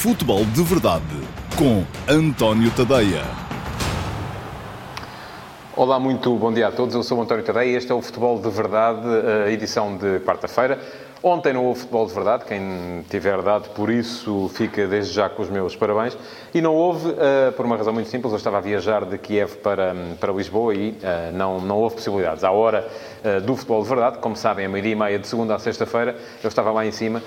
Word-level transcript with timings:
Futebol 0.00 0.44
de 0.44 0.62
Verdade 0.62 1.02
com 1.56 1.82
António 2.08 2.70
Tadeia. 2.70 3.24
Olá, 5.74 5.98
muito 5.98 6.32
bom 6.36 6.52
dia 6.52 6.68
a 6.68 6.70
todos. 6.70 6.94
Eu 6.94 7.02
sou 7.02 7.20
António 7.20 7.42
Tadeia 7.42 7.72
e 7.72 7.74
este 7.74 7.90
é 7.90 7.94
o 7.96 8.00
Futebol 8.00 8.40
de 8.40 8.48
Verdade, 8.48 9.08
a 9.44 9.50
edição 9.50 9.96
de 9.96 10.20
quarta-feira. 10.20 10.78
Ontem 11.20 11.52
não 11.52 11.64
houve 11.64 11.80
futebol 11.80 12.06
de 12.06 12.14
verdade, 12.14 12.44
quem 12.44 13.04
tiver 13.10 13.42
dado 13.42 13.70
por 13.70 13.90
isso 13.90 14.48
fica 14.54 14.86
desde 14.86 15.12
já 15.12 15.28
com 15.28 15.42
os 15.42 15.50
meus 15.50 15.74
parabéns. 15.74 16.16
E 16.54 16.60
não 16.60 16.76
houve, 16.76 17.08
uh, 17.08 17.52
por 17.56 17.66
uma 17.66 17.76
razão 17.76 17.92
muito 17.92 18.08
simples, 18.08 18.32
eu 18.32 18.36
estava 18.36 18.58
a 18.58 18.60
viajar 18.60 19.04
de 19.04 19.18
Kiev 19.18 19.56
para, 19.56 19.96
para 20.20 20.32
Lisboa 20.32 20.72
e 20.74 20.90
uh, 20.90 20.96
não, 21.34 21.60
não 21.60 21.78
houve 21.78 21.96
possibilidades. 21.96 22.44
À 22.44 22.52
hora 22.52 22.86
uh, 23.24 23.40
do 23.40 23.56
futebol 23.56 23.82
de 23.82 23.88
verdade, 23.88 24.18
como 24.18 24.36
sabem, 24.36 24.66
a 24.66 24.68
meia-dia 24.68 24.92
e 24.92 24.94
meia 24.94 25.18
de 25.18 25.26
segunda 25.26 25.56
a 25.56 25.58
sexta-feira, 25.58 26.16
eu 26.40 26.48
estava 26.48 26.70
lá 26.70 26.86
em 26.86 26.92
cima, 26.92 27.20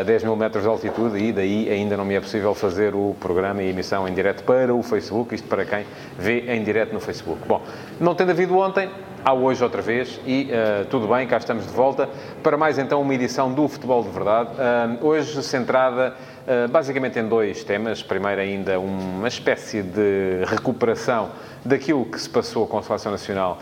a 0.00 0.02
10 0.04 0.24
mil 0.24 0.36
metros 0.36 0.62
de 0.62 0.68
altitude, 0.68 1.18
e 1.18 1.32
daí 1.32 1.68
ainda 1.68 1.96
não 1.96 2.04
me 2.04 2.14
é 2.14 2.20
possível 2.20 2.54
fazer 2.54 2.94
o 2.94 3.16
programa 3.18 3.62
e 3.62 3.70
emissão 3.70 4.06
em 4.06 4.14
direto 4.14 4.44
para 4.44 4.72
o 4.72 4.82
Facebook, 4.82 5.34
isto 5.34 5.48
para 5.48 5.64
quem 5.64 5.84
vê 6.16 6.40
em 6.54 6.62
direto 6.62 6.92
no 6.92 7.00
Facebook. 7.00 7.40
Bom, 7.48 7.60
não 8.00 8.14
tendo 8.14 8.30
havido 8.30 8.56
ontem, 8.56 8.88
há 9.24 9.32
hoje 9.32 9.62
outra 9.62 9.80
vez 9.80 10.20
e 10.26 10.50
uh, 10.50 10.84
tudo 10.86 11.06
bem, 11.08 11.26
cá 11.26 11.36
estamos 11.36 11.66
de 11.66 11.72
volta 11.72 12.08
para 12.42 12.56
mais 12.56 12.78
então 12.78 13.00
uma 13.00 13.14
edição 13.14 13.52
do 13.52 13.68
Futebol 13.68 14.02
de 14.02 14.10
Verdade, 14.10 14.50
uh, 14.50 15.06
hoje 15.06 15.42
centrada 15.42 16.14
uh, 16.46 16.68
basicamente 16.68 17.18
em 17.18 17.26
dois 17.26 17.62
temas. 17.62 18.02
Primeiro 18.02 18.40
ainda 18.40 18.78
uma 18.78 19.28
espécie 19.28 19.82
de 19.82 20.44
recuperação 20.46 21.30
daquilo 21.64 22.04
que 22.04 22.20
se 22.20 22.28
passou 22.28 22.66
com 22.66 22.78
a 22.78 22.82
Seleção 22.82 23.12
Nacional 23.12 23.58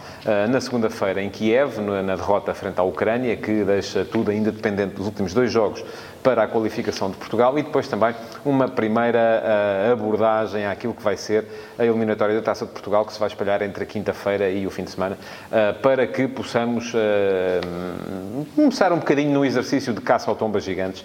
na 0.49 0.59
segunda-feira 0.59 1.21
em 1.23 1.29
Kiev, 1.29 1.79
na 1.79 2.17
derrota 2.17 2.55
frente 2.55 2.79
à 2.79 2.83
Ucrânia, 2.83 3.37
que 3.37 3.63
deixa 3.63 4.07
tudo 4.07 4.31
ainda 4.31 4.51
dependente 4.51 4.95
dos 4.95 5.05
últimos 5.05 5.35
dois 5.35 5.53
jogos 5.53 5.85
para 6.23 6.43
a 6.43 6.49
qualificação 6.49 7.11
de 7.11 7.17
Portugal 7.17 7.59
e 7.59 7.63
depois 7.63 7.89
também 7.89 8.15
uma 8.45 8.69
primeira 8.69 9.43
uh, 9.89 9.93
abordagem 9.93 10.67
àquilo 10.67 10.95
que 10.95 11.03
vai 11.03 11.17
ser 11.17 11.47
a 11.79 11.85
eliminatória 11.85 12.35
da 12.35 12.43
Taça 12.43 12.67
de 12.67 12.73
Portugal, 12.73 13.05
que 13.05 13.13
se 13.13 13.19
vai 13.19 13.29
espalhar 13.29 13.63
entre 13.63 13.85
a 13.85 13.87
quinta-feira 13.87 14.51
e 14.51 14.67
o 14.67 14.71
fim 14.71 14.85
de 14.85 14.91
semana, 14.91 15.17
uh, 15.17 15.81
para 15.81 16.07
que 16.07 16.29
possamos 16.29 16.93
uh, 16.95 18.47
começar 18.55 18.93
um 18.93 18.99
bocadinho 18.99 19.33
no 19.33 19.45
exercício 19.45 19.93
de 19.93 20.01
caça 20.01 20.31
ao 20.31 20.37
tombas 20.37 20.65
gigantes, 20.65 21.05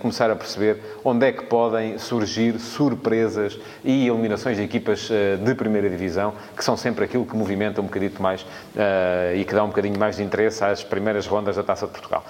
começar 0.00 0.30
a 0.30 0.36
perceber 0.36 0.80
onde 1.04 1.26
é 1.26 1.32
que 1.32 1.44
podem 1.44 1.98
surgir 1.98 2.58
surpresas 2.58 3.58
e 3.84 4.08
eliminações 4.08 4.56
de 4.56 4.62
equipas 4.62 5.08
de 5.44 5.54
primeira 5.54 5.88
divisão, 5.88 6.32
que 6.56 6.64
são 6.64 6.76
sempre 6.76 7.04
aquilo 7.04 7.26
que 7.26 7.36
movimenta 7.36 7.80
um 7.80 7.84
bocadito 7.84 8.22
mais 8.22 8.46
e 9.34 9.44
que 9.44 9.54
dá 9.54 9.64
um 9.64 9.68
bocadinho 9.68 9.98
mais 9.98 10.16
de 10.16 10.22
interesse 10.22 10.64
às 10.64 10.82
primeiras 10.82 11.26
rondas 11.26 11.56
da 11.56 11.62
Taça 11.62 11.86
de 11.86 11.92
Portugal. 11.92 12.24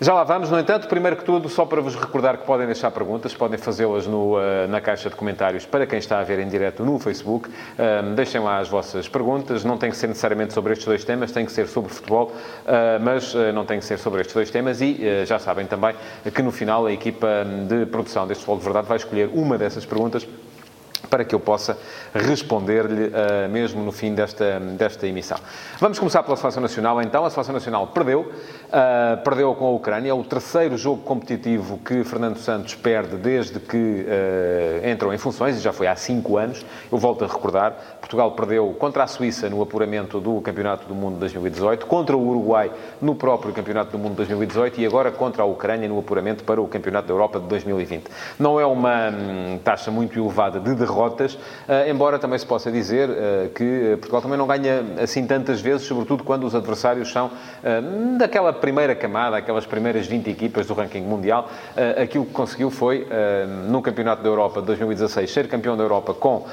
Já 0.00 0.14
lá 0.14 0.24
vamos, 0.24 0.50
no 0.50 0.58
entanto, 0.58 0.88
primeiro 0.88 1.16
que 1.16 1.24
tudo, 1.24 1.48
só 1.48 1.64
para 1.64 1.80
vos 1.80 1.94
recordar 1.94 2.36
que 2.36 2.44
podem 2.44 2.66
deixar 2.66 2.90
perguntas, 2.90 3.34
podem 3.34 3.56
fazê-las 3.56 4.04
uh, 4.06 4.68
na 4.68 4.80
caixa 4.80 5.08
de 5.08 5.14
comentários 5.14 5.64
para 5.64 5.86
quem 5.86 5.98
está 5.98 6.18
a 6.18 6.24
ver 6.24 6.40
em 6.40 6.48
direto 6.48 6.84
no 6.84 6.98
Facebook. 6.98 7.48
Uh, 7.48 8.14
deixem 8.14 8.40
lá 8.40 8.58
as 8.58 8.68
vossas 8.68 9.08
perguntas, 9.08 9.62
não 9.62 9.78
tem 9.78 9.90
que 9.90 9.96
ser 9.96 10.08
necessariamente 10.08 10.54
sobre 10.54 10.72
estes 10.72 10.86
dois 10.86 11.04
temas, 11.04 11.30
tem 11.30 11.46
que 11.46 11.52
ser 11.52 11.68
sobre 11.68 11.92
futebol, 11.92 12.32
uh, 12.32 13.00
mas 13.00 13.32
não 13.54 13.64
tem 13.64 13.78
que 13.78 13.84
ser 13.84 13.96
sobre 13.98 14.22
estes 14.22 14.34
dois 14.34 14.50
temas. 14.50 14.80
E 14.80 15.24
já 15.24 15.38
sabem 15.38 15.66
também 15.66 15.94
que 16.34 16.42
no 16.42 16.50
final 16.50 16.86
a 16.86 16.92
equipa 16.92 17.46
de 17.68 17.86
produção 17.86 18.26
deste 18.26 18.44
Futebol 18.44 18.58
de 18.58 18.64
Verdade 18.64 18.88
vai 18.88 18.96
escolher 18.96 19.30
uma 19.32 19.56
dessas 19.56 19.86
perguntas 19.86 20.26
para 21.08 21.24
que 21.24 21.34
eu 21.34 21.40
possa 21.40 21.76
responder-lhe 22.14 23.08
uh, 23.08 23.48
mesmo 23.50 23.82
no 23.82 23.92
fim 23.92 24.14
desta, 24.14 24.58
desta 24.60 25.06
emissão. 25.06 25.38
Vamos 25.80 25.98
começar 25.98 26.22
pela 26.22 26.36
Seleção 26.36 26.62
Nacional, 26.62 27.02
então. 27.02 27.24
A 27.24 27.30
Seleção 27.30 27.54
Nacional 27.54 27.86
perdeu, 27.88 28.20
uh, 28.20 29.22
perdeu 29.22 29.54
com 29.54 29.66
a 29.66 29.70
Ucrânia. 29.70 30.10
É 30.10 30.14
o 30.14 30.24
terceiro 30.24 30.76
jogo 30.76 31.02
competitivo 31.02 31.78
que 31.78 32.04
Fernando 32.04 32.38
Santos 32.38 32.74
perde 32.74 33.16
desde 33.16 33.58
que 33.60 33.76
uh, 33.76 34.86
entrou 34.86 35.12
em 35.12 35.18
funções, 35.18 35.56
e 35.56 35.60
já 35.60 35.72
foi 35.72 35.86
há 35.86 35.96
cinco 35.96 36.36
anos. 36.36 36.64
Eu 36.90 36.98
volto 36.98 37.24
a 37.24 37.28
recordar, 37.28 37.74
Portugal 38.00 38.32
perdeu 38.32 38.74
contra 38.78 39.04
a 39.04 39.06
Suíça 39.06 39.48
no 39.48 39.62
apuramento 39.62 40.20
do 40.20 40.40
Campeonato 40.40 40.86
do 40.86 40.94
Mundo 40.94 41.18
2018, 41.18 41.86
contra 41.86 42.16
o 42.16 42.28
Uruguai 42.28 42.70
no 43.00 43.14
próprio 43.14 43.52
Campeonato 43.52 43.90
do 43.90 43.98
Mundo 43.98 44.14
2018 44.16 44.80
e 44.80 44.86
agora 44.86 45.10
contra 45.10 45.42
a 45.42 45.46
Ucrânia 45.46 45.88
no 45.88 45.98
apuramento 45.98 46.44
para 46.44 46.60
o 46.60 46.68
Campeonato 46.68 47.08
da 47.08 47.12
Europa 47.12 47.38
de 47.38 47.46
2020. 47.46 48.04
Não 48.38 48.58
é 48.58 48.66
uma 48.66 49.10
hum, 49.10 49.58
taxa 49.62 49.90
muito 49.90 50.18
elevada 50.18 50.60
de 50.60 50.74
derrota 50.74 50.91
derrotas, 50.92 51.38
eh, 51.68 51.90
embora 51.90 52.18
também 52.18 52.38
se 52.38 52.46
possa 52.46 52.70
dizer 52.70 53.08
eh, 53.10 53.50
que 53.54 53.96
Portugal 53.96 54.20
também 54.20 54.36
não 54.36 54.46
ganha 54.46 54.84
assim 55.02 55.26
tantas 55.26 55.60
vezes, 55.60 55.86
sobretudo 55.86 56.22
quando 56.22 56.44
os 56.44 56.54
adversários 56.54 57.10
são 57.10 57.30
eh, 57.64 57.80
daquela 58.18 58.52
primeira 58.52 58.94
camada, 58.94 59.36
aquelas 59.36 59.64
primeiras 59.64 60.06
20 60.06 60.28
equipas 60.28 60.66
do 60.66 60.74
ranking 60.74 61.02
mundial. 61.02 61.48
Aquilo 62.00 62.26
que 62.26 62.32
conseguiu 62.32 62.70
foi, 62.70 63.06
no 63.68 63.80
Campeonato 63.80 64.22
da 64.22 64.28
Europa 64.28 64.60
de 64.60 64.66
2016, 64.66 65.30
ser 65.30 65.48
campeão 65.48 65.76
da 65.76 65.82
Europa 65.82 66.12
com 66.12 66.46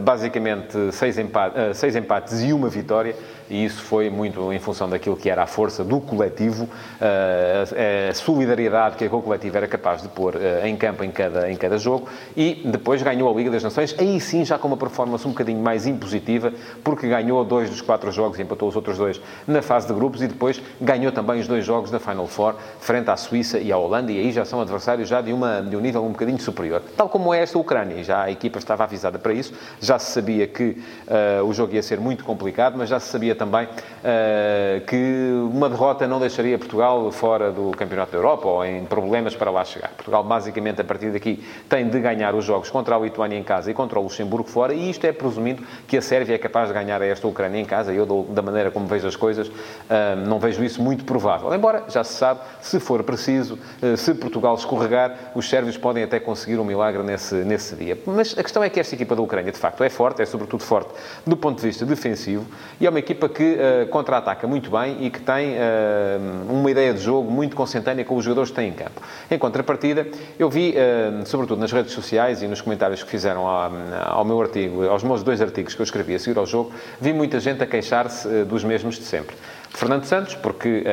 basicamente 0.00 0.92
seis 0.92 1.18
empates, 1.18 1.78
seis 1.78 1.96
empates 1.96 2.42
e 2.42 2.52
uma 2.52 2.68
vitória 2.68 3.14
e 3.48 3.64
isso 3.64 3.82
foi 3.82 4.10
muito 4.10 4.52
em 4.52 4.58
função 4.58 4.88
daquilo 4.88 5.16
que 5.16 5.30
era 5.30 5.42
a 5.42 5.46
força 5.46 5.84
do 5.84 6.00
coletivo, 6.00 6.68
a 7.00 8.14
solidariedade 8.14 8.96
que 8.96 9.04
a 9.04 9.08
coletivo 9.08 9.56
era 9.56 9.68
capaz 9.68 10.02
de 10.02 10.08
pôr 10.08 10.34
em 10.64 10.76
campo 10.76 11.04
em 11.04 11.10
cada, 11.10 11.50
em 11.50 11.56
cada 11.56 11.78
jogo 11.78 12.08
e 12.36 12.62
depois 12.64 13.02
ganhou 13.02 13.32
a 13.32 13.36
Liga 13.36 13.50
das 13.50 13.62
Nações, 13.62 13.94
aí 13.98 14.20
sim 14.20 14.44
já 14.44 14.58
com 14.58 14.68
uma 14.68 14.76
performance 14.76 15.26
um 15.26 15.30
bocadinho 15.30 15.60
mais 15.60 15.86
impositiva, 15.86 16.52
porque 16.82 17.08
ganhou 17.08 17.44
dois 17.44 17.70
dos 17.70 17.80
quatro 17.80 18.10
jogos 18.10 18.38
e 18.38 18.42
empatou 18.42 18.68
os 18.68 18.76
outros 18.76 18.98
dois 18.98 19.20
na 19.46 19.62
fase 19.62 19.86
de 19.86 19.94
grupos 19.94 20.22
e 20.22 20.26
depois 20.26 20.60
ganhou 20.80 21.12
também 21.12 21.40
os 21.40 21.46
dois 21.46 21.64
jogos 21.64 21.90
da 21.90 21.98
Final 21.98 22.26
Four, 22.26 22.54
frente 22.80 23.10
à 23.10 23.16
Suíça 23.16 23.58
e 23.58 23.72
à 23.72 23.76
Holanda, 23.76 24.10
e 24.12 24.18
aí 24.18 24.32
já 24.32 24.44
são 24.44 24.60
adversários 24.60 25.08
já 25.08 25.20
de, 25.20 25.32
uma, 25.32 25.60
de 25.60 25.76
um 25.76 25.80
nível 25.80 26.04
um 26.04 26.10
bocadinho 26.10 26.40
superior. 26.40 26.82
Tal 26.96 27.08
como 27.08 27.32
é 27.32 27.42
esta 27.42 27.58
Ucrânia, 27.58 28.02
já 28.02 28.22
a 28.22 28.30
equipa 28.30 28.58
estava 28.58 28.84
avisada 28.84 29.18
para 29.18 29.32
isso, 29.32 29.52
já 29.80 29.98
se 29.98 30.12
sabia 30.12 30.46
que 30.46 30.76
uh, 31.08 31.44
o 31.44 31.52
jogo 31.52 31.74
ia 31.74 31.82
ser 31.82 32.00
muito 32.00 32.24
complicado, 32.24 32.76
mas 32.76 32.88
já 32.88 32.98
se 32.98 33.08
sabia 33.08 33.34
também 33.36 33.66
uh, 33.66 34.80
que 34.86 35.30
uma 35.50 35.68
derrota 35.68 36.06
não 36.06 36.18
deixaria 36.18 36.58
Portugal 36.58 37.10
fora 37.12 37.52
do 37.52 37.70
Campeonato 37.72 38.12
da 38.12 38.18
Europa 38.18 38.48
ou 38.48 38.64
em 38.64 38.84
problemas 38.84 39.34
para 39.34 39.50
lá 39.50 39.64
chegar. 39.64 39.90
Portugal, 39.90 40.24
basicamente, 40.24 40.80
a 40.80 40.84
partir 40.84 41.10
daqui, 41.10 41.44
tem 41.68 41.88
de 41.88 42.00
ganhar 42.00 42.34
os 42.34 42.44
jogos 42.44 42.70
contra 42.70 42.96
a 42.96 42.98
Lituânia 42.98 43.38
em 43.38 43.42
casa 43.42 43.70
e 43.70 43.74
contra 43.74 43.98
o 43.98 44.02
Luxemburgo 44.02 44.48
fora, 44.48 44.74
e 44.74 44.90
isto 44.90 45.04
é 45.06 45.12
presumindo 45.12 45.62
que 45.86 45.96
a 45.96 46.02
Sérvia 46.02 46.34
é 46.34 46.38
capaz 46.38 46.68
de 46.68 46.74
ganhar 46.74 47.00
a 47.00 47.06
esta 47.06 47.26
Ucrânia 47.26 47.60
em 47.60 47.64
casa. 47.64 47.92
Eu, 47.92 48.06
da 48.30 48.42
maneira 48.42 48.70
como 48.70 48.86
vejo 48.86 49.06
as 49.06 49.16
coisas, 49.16 49.50
ah, 49.88 50.16
não 50.16 50.38
vejo 50.38 50.64
isso 50.64 50.82
muito 50.82 51.04
provável. 51.04 51.52
Embora, 51.54 51.84
já 51.88 52.02
se 52.02 52.14
sabe, 52.14 52.40
se 52.60 52.80
for 52.80 53.02
preciso, 53.02 53.58
ah, 53.82 53.96
se 53.96 54.14
Portugal 54.14 54.54
escorregar, 54.54 55.32
os 55.34 55.48
sérvios 55.48 55.76
podem 55.76 56.02
até 56.02 56.18
conseguir 56.18 56.58
um 56.58 56.64
milagre 56.64 57.02
nesse, 57.02 57.34
nesse 57.36 57.74
dia. 57.76 57.98
Mas 58.06 58.36
a 58.36 58.42
questão 58.42 58.62
é 58.62 58.70
que 58.70 58.80
esta 58.80 58.94
equipa 58.94 59.14
da 59.14 59.22
Ucrânia, 59.22 59.52
de 59.52 59.58
facto, 59.58 59.82
é 59.84 59.88
forte, 59.88 60.22
é 60.22 60.26
sobretudo 60.26 60.62
forte 60.62 60.90
do 61.26 61.36
ponto 61.36 61.60
de 61.60 61.66
vista 61.66 61.84
defensivo, 61.84 62.46
e 62.80 62.86
é 62.86 62.90
uma 62.90 62.98
equipa 62.98 63.25
que 63.28 63.54
uh, 63.54 63.86
contra-ataca 63.88 64.46
muito 64.46 64.70
bem 64.70 65.04
e 65.04 65.10
que 65.10 65.20
tem 65.20 65.54
uh, 65.54 66.52
uma 66.52 66.70
ideia 66.70 66.92
de 66.92 67.00
jogo 67.00 67.30
muito 67.30 67.54
consentânea 67.54 68.04
com 68.04 68.16
os 68.16 68.24
jogadores 68.24 68.50
que 68.50 68.56
têm 68.56 68.68
em 68.68 68.72
campo. 68.72 69.00
Em 69.30 69.38
contrapartida, 69.38 70.06
eu 70.38 70.48
vi, 70.48 70.74
uh, 70.74 71.26
sobretudo 71.26 71.60
nas 71.60 71.72
redes 71.72 71.92
sociais 71.92 72.42
e 72.42 72.48
nos 72.48 72.60
comentários 72.60 73.02
que 73.02 73.10
fizeram 73.10 73.46
ao, 73.46 73.72
ao, 74.06 74.24
meu 74.24 74.40
artigo, 74.40 74.86
aos 74.88 75.02
meus 75.02 75.22
dois 75.22 75.40
artigos 75.40 75.74
que 75.74 75.80
eu 75.80 75.84
escrevi 75.84 76.14
a 76.14 76.18
seguir 76.18 76.38
ao 76.38 76.46
jogo, 76.46 76.72
vi 77.00 77.12
muita 77.12 77.40
gente 77.40 77.62
a 77.62 77.66
queixar-se 77.66 78.44
dos 78.44 78.64
mesmos 78.64 78.96
de 78.96 79.04
sempre. 79.04 79.36
Fernando 79.76 80.04
Santos, 80.04 80.34
porque, 80.34 80.84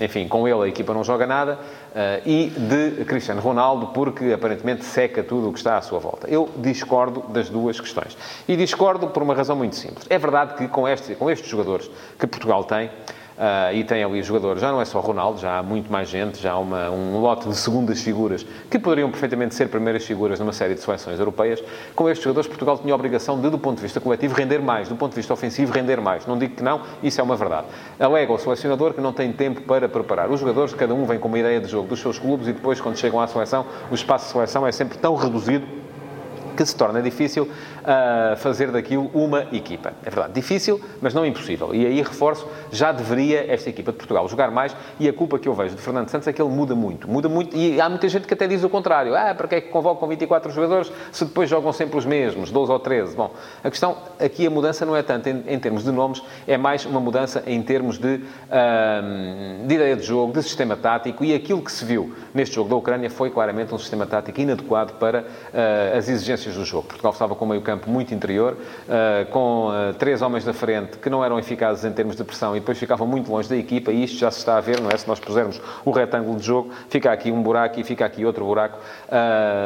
enfim, 0.00 0.26
com 0.26 0.48
ele 0.48 0.62
a 0.62 0.66
equipa 0.66 0.94
não 0.94 1.04
joga 1.04 1.26
nada, 1.26 1.58
e 2.24 2.46
de 2.48 3.04
Cristiano 3.04 3.42
Ronaldo, 3.42 3.88
porque 3.88 4.32
aparentemente 4.32 4.86
seca 4.86 5.22
tudo 5.22 5.50
o 5.50 5.52
que 5.52 5.58
está 5.58 5.76
à 5.76 5.82
sua 5.82 5.98
volta. 5.98 6.26
Eu 6.30 6.48
discordo 6.56 7.24
das 7.28 7.50
duas 7.50 7.78
questões. 7.78 8.16
E 8.48 8.56
discordo 8.56 9.08
por 9.08 9.22
uma 9.22 9.34
razão 9.34 9.54
muito 9.54 9.76
simples. 9.76 10.06
É 10.08 10.18
verdade 10.18 10.54
que 10.54 10.66
com, 10.66 10.88
este, 10.88 11.14
com 11.14 11.30
estes 11.30 11.46
jogadores 11.50 11.90
que 12.18 12.26
Portugal 12.26 12.64
tem, 12.64 12.90
Uh, 13.32 13.74
e 13.74 13.82
tem 13.82 14.04
ali 14.04 14.22
jogadores, 14.22 14.60
já 14.60 14.70
não 14.70 14.80
é 14.80 14.84
só 14.84 15.00
Ronaldo, 15.00 15.40
já 15.40 15.58
há 15.58 15.62
muito 15.62 15.90
mais 15.90 16.08
gente, 16.08 16.40
já 16.40 16.52
há 16.52 16.58
uma, 16.58 16.90
um 16.90 17.18
lote 17.18 17.48
de 17.48 17.56
segundas 17.56 18.00
figuras 18.02 18.44
que 18.70 18.78
poderiam 18.78 19.10
perfeitamente 19.10 19.54
ser 19.54 19.68
primeiras 19.68 20.04
figuras 20.04 20.38
numa 20.38 20.52
série 20.52 20.74
de 20.74 20.80
seleções 20.80 21.18
europeias. 21.18 21.62
Com 21.94 22.08
estes 22.10 22.22
jogadores, 22.22 22.46
Portugal 22.46 22.78
tinha 22.78 22.92
a 22.92 22.94
obrigação 22.94 23.40
de, 23.40 23.48
do 23.48 23.58
ponto 23.58 23.76
de 23.76 23.82
vista 23.82 24.00
coletivo, 24.00 24.34
render 24.34 24.58
mais, 24.58 24.88
do 24.88 24.96
ponto 24.96 25.12
de 25.12 25.16
vista 25.16 25.32
ofensivo, 25.32 25.72
render 25.72 26.00
mais. 26.00 26.26
Não 26.26 26.38
digo 26.38 26.56
que 26.56 26.62
não, 26.62 26.82
isso 27.02 27.20
é 27.20 27.24
uma 27.24 27.36
verdade. 27.36 27.66
Alega 27.98 28.32
o 28.32 28.38
selecionador 28.38 28.92
que 28.92 29.00
não 29.00 29.12
tem 29.12 29.32
tempo 29.32 29.62
para 29.62 29.88
preparar. 29.88 30.30
Os 30.30 30.38
jogadores, 30.38 30.74
cada 30.74 30.94
um 30.94 31.06
vem 31.06 31.18
com 31.18 31.28
uma 31.28 31.38
ideia 31.38 31.58
de 31.58 31.68
jogo 31.68 31.88
dos 31.88 32.00
seus 32.00 32.18
clubes 32.18 32.48
e 32.48 32.52
depois, 32.52 32.80
quando 32.80 32.98
chegam 32.98 33.18
à 33.18 33.26
seleção, 33.26 33.64
o 33.90 33.94
espaço 33.94 34.26
de 34.26 34.32
seleção 34.32 34.66
é 34.66 34.72
sempre 34.72 34.98
tão 34.98 35.14
reduzido 35.14 35.81
que 36.52 36.64
se 36.64 36.74
torna 36.76 37.02
difícil 37.02 37.44
uh, 37.44 38.36
fazer 38.36 38.70
daquilo 38.70 39.10
uma 39.14 39.46
equipa. 39.52 39.92
É 40.04 40.10
verdade, 40.10 40.34
difícil, 40.34 40.80
mas 41.00 41.14
não 41.14 41.24
impossível. 41.24 41.74
E 41.74 41.86
aí 41.86 42.02
reforço, 42.02 42.46
já 42.70 42.92
deveria 42.92 43.52
esta 43.52 43.70
equipa 43.70 43.92
de 43.92 43.98
Portugal 43.98 44.28
jogar 44.28 44.50
mais 44.50 44.74
e 44.98 45.08
a 45.08 45.12
culpa 45.12 45.38
que 45.38 45.48
eu 45.48 45.54
vejo 45.54 45.74
de 45.74 45.82
Fernando 45.82 46.08
Santos 46.08 46.28
é 46.28 46.32
que 46.32 46.40
ele 46.40 46.50
muda 46.50 46.74
muito. 46.74 47.08
Muda 47.08 47.28
muito 47.28 47.56
e 47.56 47.80
há 47.80 47.88
muita 47.88 48.08
gente 48.08 48.26
que 48.26 48.34
até 48.34 48.46
diz 48.46 48.62
o 48.64 48.68
contrário. 48.68 49.14
Ah, 49.14 49.34
para 49.34 49.56
é 49.56 49.60
que 49.60 49.68
convocam 49.68 50.08
24 50.08 50.50
jogadores 50.50 50.92
se 51.10 51.24
depois 51.24 51.48
jogam 51.48 51.72
sempre 51.72 51.98
os 51.98 52.04
mesmos, 52.04 52.50
12 52.50 52.72
ou 52.72 52.78
13? 52.78 53.16
Bom, 53.16 53.32
a 53.62 53.70
questão 53.70 53.96
aqui, 54.18 54.46
a 54.46 54.50
mudança 54.50 54.84
não 54.86 54.96
é 54.96 55.02
tanto 55.02 55.28
em, 55.28 55.44
em 55.46 55.58
termos 55.58 55.84
de 55.84 55.92
nomes, 55.92 56.22
é 56.46 56.56
mais 56.56 56.84
uma 56.84 57.00
mudança 57.00 57.42
em 57.46 57.62
termos 57.62 57.98
de, 57.98 58.16
uh, 58.16 59.66
de 59.66 59.74
ideia 59.74 59.96
de 59.96 60.02
jogo, 60.02 60.32
de 60.32 60.42
sistema 60.42 60.76
tático 60.76 61.24
e 61.24 61.34
aquilo 61.34 61.62
que 61.62 61.70
se 61.70 61.84
viu 61.84 62.14
neste 62.32 62.54
jogo 62.54 62.70
da 62.70 62.76
Ucrânia 62.76 63.10
foi 63.10 63.30
claramente 63.30 63.74
um 63.74 63.78
sistema 63.78 64.06
tático 64.06 64.40
inadequado 64.40 64.94
para 64.94 65.20
uh, 65.20 65.98
as 65.98 66.08
exigências 66.08 66.41
do 66.50 66.64
jogo. 66.64 66.88
Portugal 66.88 67.12
estava 67.12 67.34
com 67.34 67.44
o 67.44 67.48
meio 67.48 67.62
campo 67.62 67.88
muito 67.88 68.12
interior, 68.12 68.54
uh, 68.54 69.30
com 69.30 69.68
uh, 69.68 69.94
três 69.94 70.22
homens 70.22 70.44
da 70.44 70.52
frente 70.52 70.98
que 70.98 71.08
não 71.08 71.24
eram 71.24 71.38
eficazes 71.38 71.84
em 71.84 71.92
termos 71.92 72.16
de 72.16 72.24
pressão 72.24 72.56
e 72.56 72.60
depois 72.60 72.78
ficavam 72.78 73.06
muito 73.06 73.30
longe 73.30 73.48
da 73.48 73.56
equipa 73.56 73.92
e 73.92 74.04
isto 74.04 74.18
já 74.18 74.30
se 74.30 74.38
está 74.38 74.56
a 74.56 74.60
ver, 74.60 74.80
não 74.80 74.90
é? 74.90 74.96
Se 74.96 75.06
nós 75.06 75.20
pusermos 75.20 75.60
o 75.84 75.90
retângulo 75.90 76.36
de 76.38 76.44
jogo, 76.44 76.70
fica 76.88 77.12
aqui 77.12 77.30
um 77.30 77.42
buraco 77.42 77.78
e 77.78 77.84
fica 77.84 78.04
aqui 78.04 78.24
outro 78.24 78.44
buraco 78.44 78.78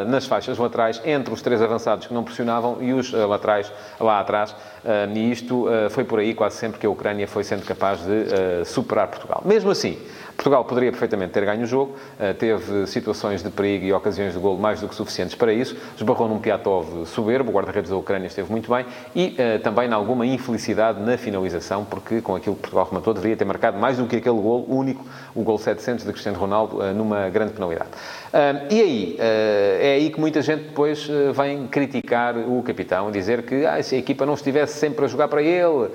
nas 0.08 0.26
faixas 0.26 0.58
laterais, 0.58 1.00
entre 1.05 1.32
os 1.32 1.43
três 1.43 1.62
avançados 1.62 2.06
que 2.06 2.14
não 2.14 2.23
pressionavam 2.25 2.78
e 2.81 2.93
os 2.93 3.12
laterais 3.12 3.73
lá 3.99 4.20
atrás. 4.20 4.55
e 5.14 5.31
isto 5.31 5.67
foi 5.90 6.05
por 6.05 6.19
aí 6.19 6.34
quase 6.34 6.56
sempre 6.56 6.78
que 6.78 6.87
a 6.87 6.90
Ucrânia 6.90 7.26
foi 7.26 7.44
sendo 7.44 7.64
capaz 7.64 8.00
de 8.00 8.64
superar 8.64 9.08
Portugal. 9.08 9.43
Mesmo 9.44 9.70
assim, 9.70 9.99
Portugal 10.36 10.64
poderia 10.64 10.90
perfeitamente 10.90 11.32
ter 11.32 11.44
ganho 11.44 11.62
o 11.62 11.66
jogo, 11.66 11.96
eh, 12.20 12.32
teve 12.34 12.86
situações 12.86 13.42
de 13.42 13.50
perigo 13.50 13.86
e 13.86 13.92
ocasiões 13.92 14.34
de 14.34 14.38
golo 14.38 14.58
mais 14.58 14.80
do 14.80 14.88
que 14.88 14.94
suficientes 14.94 15.34
para 15.34 15.52
isso, 15.52 15.74
esbarrou 15.96 16.28
num 16.28 16.38
Piatov 16.38 17.06
soberbo, 17.06 17.50
o 17.50 17.54
guarda-redes 17.54 17.90
da 17.90 17.96
Ucrânia 17.96 18.26
esteve 18.26 18.50
muito 18.50 18.70
bem, 18.70 18.84
e 19.14 19.34
uh, 19.38 19.58
também 19.60 19.88
em 19.88 19.92
alguma 19.92 20.26
infelicidade 20.26 21.00
na 21.00 21.16
finalização, 21.16 21.84
porque 21.84 22.20
com 22.20 22.36
aquilo 22.36 22.54
que 22.54 22.62
Portugal 22.62 22.86
rematou 22.90 23.14
deveria 23.14 23.36
ter 23.36 23.46
marcado 23.46 23.78
mais 23.78 23.96
do 23.96 24.06
que 24.06 24.16
aquele 24.16 24.36
golo 24.36 24.66
único, 24.68 25.04
o 25.34 25.42
gol 25.42 25.58
700 25.58 26.04
de 26.04 26.12
Cristiano 26.12 26.38
Ronaldo, 26.38 26.78
uh, 26.78 26.92
numa 26.92 27.28
grande 27.30 27.52
penalidade. 27.52 27.90
E 28.70 28.80
aí, 28.80 29.16
é 29.18 29.94
aí 29.94 30.10
que 30.10 30.20
muita 30.20 30.42
gente 30.42 30.64
depois 30.64 31.08
vem 31.34 31.66
criticar 31.68 32.36
o 32.36 32.62
capitão, 32.62 33.10
dizer 33.10 33.42
que 33.42 33.64
ah, 33.64 33.82
se 33.82 33.94
a 33.94 33.98
equipa 33.98 34.26
não 34.26 34.34
estivesse 34.34 34.78
sempre 34.78 35.06
a 35.06 35.08
jogar 35.08 35.28
para 35.28 35.40
ele, 35.40 35.88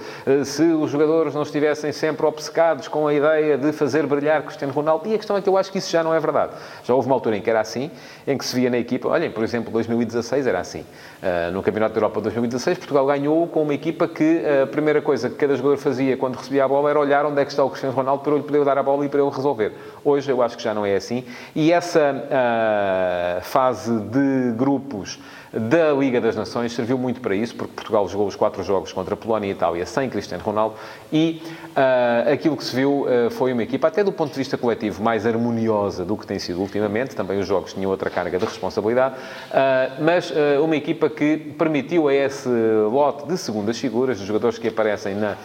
se 0.43 0.63
os 0.63 0.89
jogadores 0.89 1.35
não 1.35 1.43
estivessem 1.43 1.91
sempre 1.91 2.25
obcecados 2.25 2.87
com 2.87 3.05
a 3.05 3.13
ideia 3.13 3.59
de 3.59 3.71
fazer 3.71 4.07
brilhar 4.07 4.30
Cristiano 4.39 4.71
Ronaldo. 4.71 5.09
E 5.09 5.15
a 5.15 5.17
questão 5.17 5.35
é 5.35 5.41
que 5.41 5.49
eu 5.49 5.57
acho 5.57 5.71
que 5.71 5.79
isso 5.79 5.91
já 5.91 6.03
não 6.03 6.13
é 6.13 6.19
verdade. 6.19 6.53
Já 6.83 6.93
houve 6.93 7.07
uma 7.07 7.15
altura 7.15 7.37
em 7.37 7.41
que 7.41 7.49
era 7.49 7.59
assim, 7.59 7.89
em 8.27 8.37
que 8.37 8.45
se 8.45 8.55
via 8.55 8.69
na 8.69 8.77
equipa, 8.77 9.07
olhem, 9.09 9.31
por 9.31 9.43
exemplo, 9.43 9.71
2016 9.71 10.45
era 10.45 10.59
assim. 10.59 10.81
Uh, 10.81 11.51
no 11.51 11.63
Campeonato 11.63 11.93
da 11.93 11.97
Europa 11.99 12.21
2016, 12.21 12.77
Portugal 12.77 13.05
ganhou 13.07 13.47
com 13.47 13.63
uma 13.63 13.73
equipa 13.73 14.07
que 14.07 14.43
a 14.63 14.67
primeira 14.67 15.01
coisa 15.01 15.29
que 15.29 15.35
cada 15.35 15.55
jogador 15.55 15.77
fazia 15.77 16.15
quando 16.15 16.35
recebia 16.35 16.65
a 16.65 16.67
bola 16.67 16.89
era 16.89 16.99
olhar 16.99 17.25
onde 17.25 17.41
é 17.41 17.45
que 17.45 17.51
está 17.51 17.63
o 17.63 17.69
Cristiano 17.69 17.95
Ronaldo 17.95 18.23
para 18.23 18.33
eu 18.33 18.37
lhe 18.37 18.43
poder 18.43 18.63
dar 18.63 18.77
a 18.77 18.83
bola 18.83 19.05
e 19.05 19.09
para 19.09 19.19
ele 19.19 19.29
resolver. 19.29 19.73
Hoje 20.05 20.31
eu 20.31 20.41
acho 20.41 20.55
que 20.55 20.63
já 20.63 20.73
não 20.73 20.85
é 20.85 20.95
assim. 20.95 21.25
E 21.55 21.71
essa 21.71 21.99
uh, 22.11 23.41
fase 23.41 23.99
de 23.99 24.51
grupos 24.55 25.19
da 25.53 25.91
Liga 25.91 26.21
das 26.21 26.35
Nações 26.35 26.71
serviu 26.71 26.97
muito 26.97 27.19
para 27.19 27.35
isso, 27.35 27.55
porque 27.55 27.73
Portugal 27.73 28.07
jogou 28.07 28.25
os 28.25 28.35
quatro 28.35 28.63
jogos 28.63 28.93
contra 28.93 29.17
Polónia 29.17 29.47
e 29.47 29.51
Itália 29.51 29.85
sem 29.85 30.09
Cristiano 30.09 30.43
Ronaldo 30.43 30.75
e 31.11 31.41
uh, 31.69 32.31
aquilo 32.31 32.55
que 32.55 32.63
se 32.63 32.73
viu 32.73 33.01
uh, 33.01 33.29
foi 33.31 33.51
uma 33.51 33.63
equipa, 33.63 33.87
até 33.87 34.03
do 34.03 34.13
ponto 34.13 34.31
de 34.31 34.37
vista 34.37 34.57
coletivo, 34.57 35.03
mais 35.03 35.25
harmoniosa 35.25 36.05
do 36.05 36.15
que 36.15 36.25
tem 36.25 36.39
sido 36.39 36.61
ultimamente. 36.61 37.15
Também 37.15 37.37
os 37.39 37.47
jogos 37.47 37.73
tinham 37.73 37.91
outra 37.91 38.09
carga 38.09 38.39
de 38.39 38.45
responsabilidade, 38.45 39.15
uh, 39.15 40.03
mas 40.03 40.31
uma 40.63 40.75
equipa 40.75 41.09
que 41.09 41.37
permitiu 41.57 42.07
a 42.07 42.13
esse 42.13 42.49
lote 42.89 43.27
de 43.27 43.37
segundas 43.37 43.77
figuras, 43.77 44.19
de 44.19 44.25
jogadores 44.25 44.57
que 44.57 44.67
aparecem 44.69 45.15
na 45.15 45.35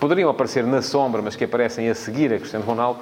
poderiam 0.00 0.30
aparecer 0.30 0.64
na 0.64 0.80
sombra, 0.80 1.20
mas 1.20 1.36
que 1.36 1.44
aparecem 1.44 1.88
a 1.90 1.94
seguir 1.94 2.32
a 2.32 2.38
Cristiano 2.38 2.64
Ronaldo, 2.64 3.00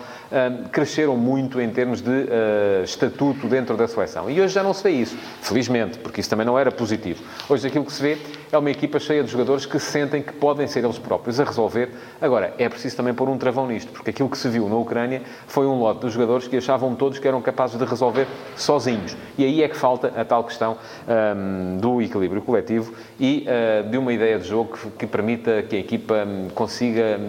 cresceram 0.73 1.17
muito 1.17 1.61
em 1.61 1.71
termos 1.71 2.03
de 2.03 2.11
uh, 2.11 2.85
estatuto 2.85 3.47
dentro 3.47 3.77
da 3.77 3.87
seleção. 3.87 4.29
E 4.29 4.41
hoje 4.41 4.53
já 4.53 4.63
não 4.63 4.75
se 4.75 4.83
vê 4.83 4.91
isso, 4.91 5.17
felizmente, 5.41 5.99
porque 5.99 6.21
isso 6.21 6.29
também 6.29 6.45
não 6.45 6.59
era 6.59 6.73
positivo. 6.73 7.23
Hoje 7.49 7.69
aquilo 7.69 7.85
que 7.85 7.93
se 7.93 8.03
vê 8.03 8.19
é 8.51 8.59
uma 8.59 8.71
equipa 8.71 8.99
cheia 8.99 9.23
de 9.23 9.31
jogadores 9.31 9.67
que 9.67 9.79
sentem 9.79 10.23
que 10.23 10.33
podem 10.33 10.67
ser 10.67 10.85
eles 10.85 10.99
próprios 10.99 11.39
a 11.39 11.45
resolver. 11.45 11.91
Agora, 12.21 12.55
é 12.59 12.69
preciso 12.69 12.97
também 12.97 13.15
pôr 13.15 13.29
um 13.29 13.39
travão 13.39 13.67
nisto, 13.67 13.93
porque 13.93 14.11
aquilo 14.11 14.29
que 14.29 14.39
se 14.39 14.49
viu 14.49 14.69
na 14.69 14.77
Ucrânia 14.77 15.23
foi 15.47 15.67
um 15.67 15.79
lote 15.79 16.07
de 16.07 16.11
jogadores 16.11 16.49
que 16.49 16.57
achavam 16.57 16.95
todos 16.95 17.19
que 17.19 17.29
eram 17.29 17.41
capazes 17.43 17.79
de 17.79 17.85
resolver 17.85 18.27
sozinhos. 18.57 19.17
E 19.37 19.45
aí 19.45 19.63
é 19.63 19.69
que 19.69 19.77
falta 19.77 20.13
a 20.17 20.25
tal 20.25 20.45
questão 20.45 20.77
um, 21.07 21.79
do 21.79 22.03
equilíbrio 22.03 22.43
coletivo 22.43 22.93
e 23.21 23.47
uh, 23.47 23.89
de 23.89 23.99
uma 23.99 24.13
ideia 24.13 24.39
de 24.39 24.49
jogo 24.49 24.77
que, 24.77 24.91
que 24.91 25.07
permita 25.07 25.63
que 25.63 25.77
a 25.77 25.79
equipa 25.79 26.25
um, 26.27 26.49
consiga 26.51 26.89
consiga, 26.89 27.21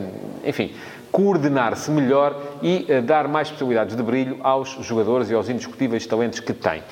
enfim, 0.46 0.74
coordenar-se 1.12 1.90
melhor 1.92 2.36
e 2.62 2.88
uh, 2.90 3.02
dar 3.02 3.28
mais 3.28 3.50
possibilidades 3.50 3.96
de 3.96 4.04
brilho 4.04 4.38
aos 4.42 4.78
jogadores 4.82 5.30
e 5.30 5.34
aos 5.34 5.50
indiscutíveis 5.50 6.06
talentos 6.06 6.40
que 6.40 6.54
tem. 6.54 6.80
Uh, 6.80 6.84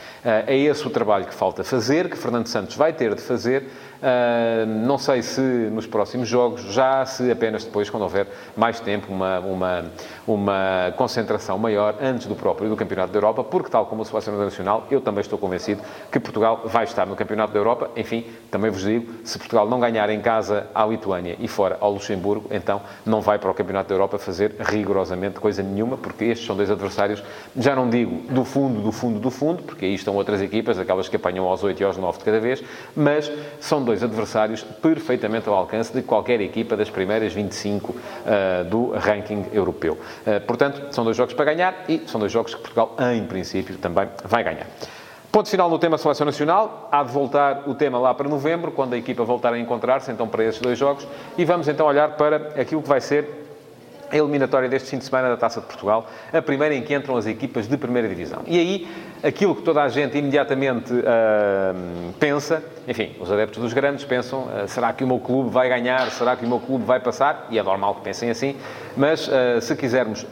é 0.47 0.57
esse 0.57 0.85
o 0.85 0.89
trabalho 0.89 1.25
que 1.25 1.33
falta 1.33 1.63
fazer, 1.63 2.09
que 2.09 2.17
Fernando 2.17 2.47
Santos 2.47 2.75
vai 2.75 2.93
ter 2.93 3.15
de 3.15 3.21
fazer 3.21 3.67
Uh, 3.97 4.65
não 4.85 4.97
sei 4.99 5.23
se 5.23 5.41
nos 5.41 5.87
próximos 5.87 6.27
jogos, 6.27 6.61
já 6.71 7.03
se 7.05 7.31
apenas 7.31 7.65
depois, 7.65 7.89
quando 7.89 8.03
houver 8.03 8.27
mais 8.55 8.79
tempo, 8.79 9.11
uma, 9.11 9.39
uma, 9.39 9.85
uma 10.27 10.93
concentração 10.95 11.57
maior 11.57 11.95
antes 11.99 12.27
do 12.27 12.35
próprio 12.35 12.69
do 12.69 12.75
Campeonato 12.75 13.11
da 13.11 13.17
Europa, 13.17 13.43
porque, 13.43 13.71
tal 13.71 13.87
como 13.87 14.03
a 14.03 14.05
Seleção 14.05 14.37
Nacional, 14.37 14.85
eu 14.91 15.01
também 15.01 15.21
estou 15.21 15.39
convencido 15.39 15.81
que 16.11 16.19
Portugal 16.19 16.61
vai 16.65 16.83
estar 16.83 17.07
no 17.07 17.15
Campeonato 17.15 17.53
da 17.53 17.59
Europa. 17.59 17.89
Enfim, 17.95 18.25
também 18.51 18.69
vos 18.69 18.83
digo, 18.83 19.11
se 19.23 19.39
Portugal 19.39 19.67
não 19.67 19.79
ganhar 19.79 20.09
em 20.11 20.21
casa 20.21 20.67
à 20.75 20.85
Lituânia 20.85 21.35
e 21.39 21.47
fora 21.47 21.77
ao 21.79 21.91
Luxemburgo, 21.91 22.47
então 22.51 22.81
não 23.03 23.19
vai 23.19 23.39
para 23.39 23.49
o 23.49 23.53
Campeonato 23.53 23.89
da 23.89 23.95
Europa 23.95 24.06
fazer 24.17 24.55
rigorosamente 24.59 25.39
coisa 25.39 25.61
nenhuma, 25.61 25.97
porque 25.97 26.25
estes 26.25 26.47
são 26.47 26.55
dois 26.55 26.71
adversários, 26.71 27.23
já 27.57 27.75
não 27.75 27.89
digo 27.89 28.31
do 28.31 28.45
fundo, 28.45 28.79
do 28.79 28.91
fundo, 28.91 29.19
do 29.19 29.29
fundo, 29.29 29.63
porque 29.63 29.85
aí 29.85 29.95
estão 29.95 30.15
outras 30.15 30.41
equipas, 30.41 30.79
aquelas 30.79 31.09
que 31.09 31.15
apanham 31.15 31.45
aos 31.45 31.63
8 31.63 31.81
e 31.81 31.83
aos 31.83 31.97
9 31.97 32.19
de 32.19 32.23
cada 32.23 32.39
vez, 32.39 32.63
mas 32.95 33.31
são 33.59 33.83
dois 33.83 34.03
adversários 34.03 34.63
perfeitamente 34.63 35.49
ao 35.49 35.55
alcance 35.55 35.91
de 35.91 36.01
qualquer 36.01 36.39
equipa 36.39 36.77
das 36.77 36.89
primeiras 36.89 37.33
25 37.33 37.91
uh, 37.91 37.95
eh, 38.25 38.63
do 38.63 38.91
ranking 38.91 39.45
europeu. 39.51 39.93
Uh, 39.93 40.39
portanto, 40.45 40.93
são 40.93 41.03
dois 41.03 41.17
jogos 41.17 41.33
para 41.33 41.45
ganhar 41.45 41.85
e 41.89 42.03
são 42.05 42.19
dois 42.19 42.31
jogos 42.31 42.53
que 42.53 42.61
Portugal, 42.61 42.95
em 43.13 43.25
princípio, 43.25 43.77
também 43.77 44.07
vai 44.23 44.43
ganhar. 44.43 44.67
Ponto 45.31 45.49
final 45.49 45.69
no 45.69 45.77
tema 45.77 45.97
Seleção 45.97 46.25
Nacional. 46.25 46.87
Há 46.91 47.03
de 47.03 47.11
voltar 47.11 47.63
o 47.67 47.75
tema 47.75 47.99
lá 47.99 48.13
para 48.13 48.27
novembro, 48.27 48.71
quando 48.71 48.93
a 48.93 48.97
equipa 48.97 49.23
voltar 49.23 49.53
a 49.53 49.59
encontrar-se, 49.59 50.11
então, 50.11 50.27
para 50.27 50.43
esses 50.43 50.61
dois 50.61 50.79
jogos. 50.79 51.07
E 51.37 51.45
vamos 51.45 51.67
então 51.67 51.85
olhar 51.85 52.15
para 52.17 52.53
aquilo 52.59 52.81
que 52.81 52.89
vai 52.89 53.01
ser 53.01 53.46
a 54.11 54.17
eliminatória 54.17 54.69
deste 54.69 54.89
fim 54.89 54.97
de 54.97 55.05
semana 55.05 55.29
da 55.29 55.37
Taça 55.37 55.59
de 55.59 55.67
Portugal, 55.67 56.07
a 56.31 56.41
primeira 56.41 56.73
em 56.73 56.81
que 56.81 56.93
entram 56.93 57.17
as 57.17 57.25
equipas 57.25 57.67
de 57.67 57.77
primeira 57.77 58.07
divisão. 58.07 58.43
E 58.45 58.57
aí, 58.57 58.87
aquilo 59.23 59.55
que 59.55 59.61
toda 59.61 59.83
a 59.83 59.89
gente 59.89 60.17
imediatamente 60.17 60.93
uh, 60.93 62.13
pensa, 62.19 62.63
enfim, 62.87 63.15
os 63.19 63.31
adeptos 63.31 63.61
dos 63.61 63.73
grandes 63.73 64.05
pensam, 64.05 64.43
uh, 64.43 64.67
será 64.67 64.93
que 64.93 65.03
o 65.03 65.07
meu 65.07 65.19
clube 65.19 65.49
vai 65.49 65.67
ganhar, 65.69 66.09
será 66.11 66.35
que 66.35 66.45
o 66.45 66.47
meu 66.47 66.59
clube 66.59 66.85
vai 66.85 66.99
passar? 66.99 67.47
E 67.49 67.57
é 67.57 67.63
normal 67.63 67.95
que 67.95 68.01
pensem 68.01 68.29
assim, 68.29 68.55
mas 68.95 69.27
uh, 69.27 69.61
se 69.61 69.75
quisermos 69.75 70.25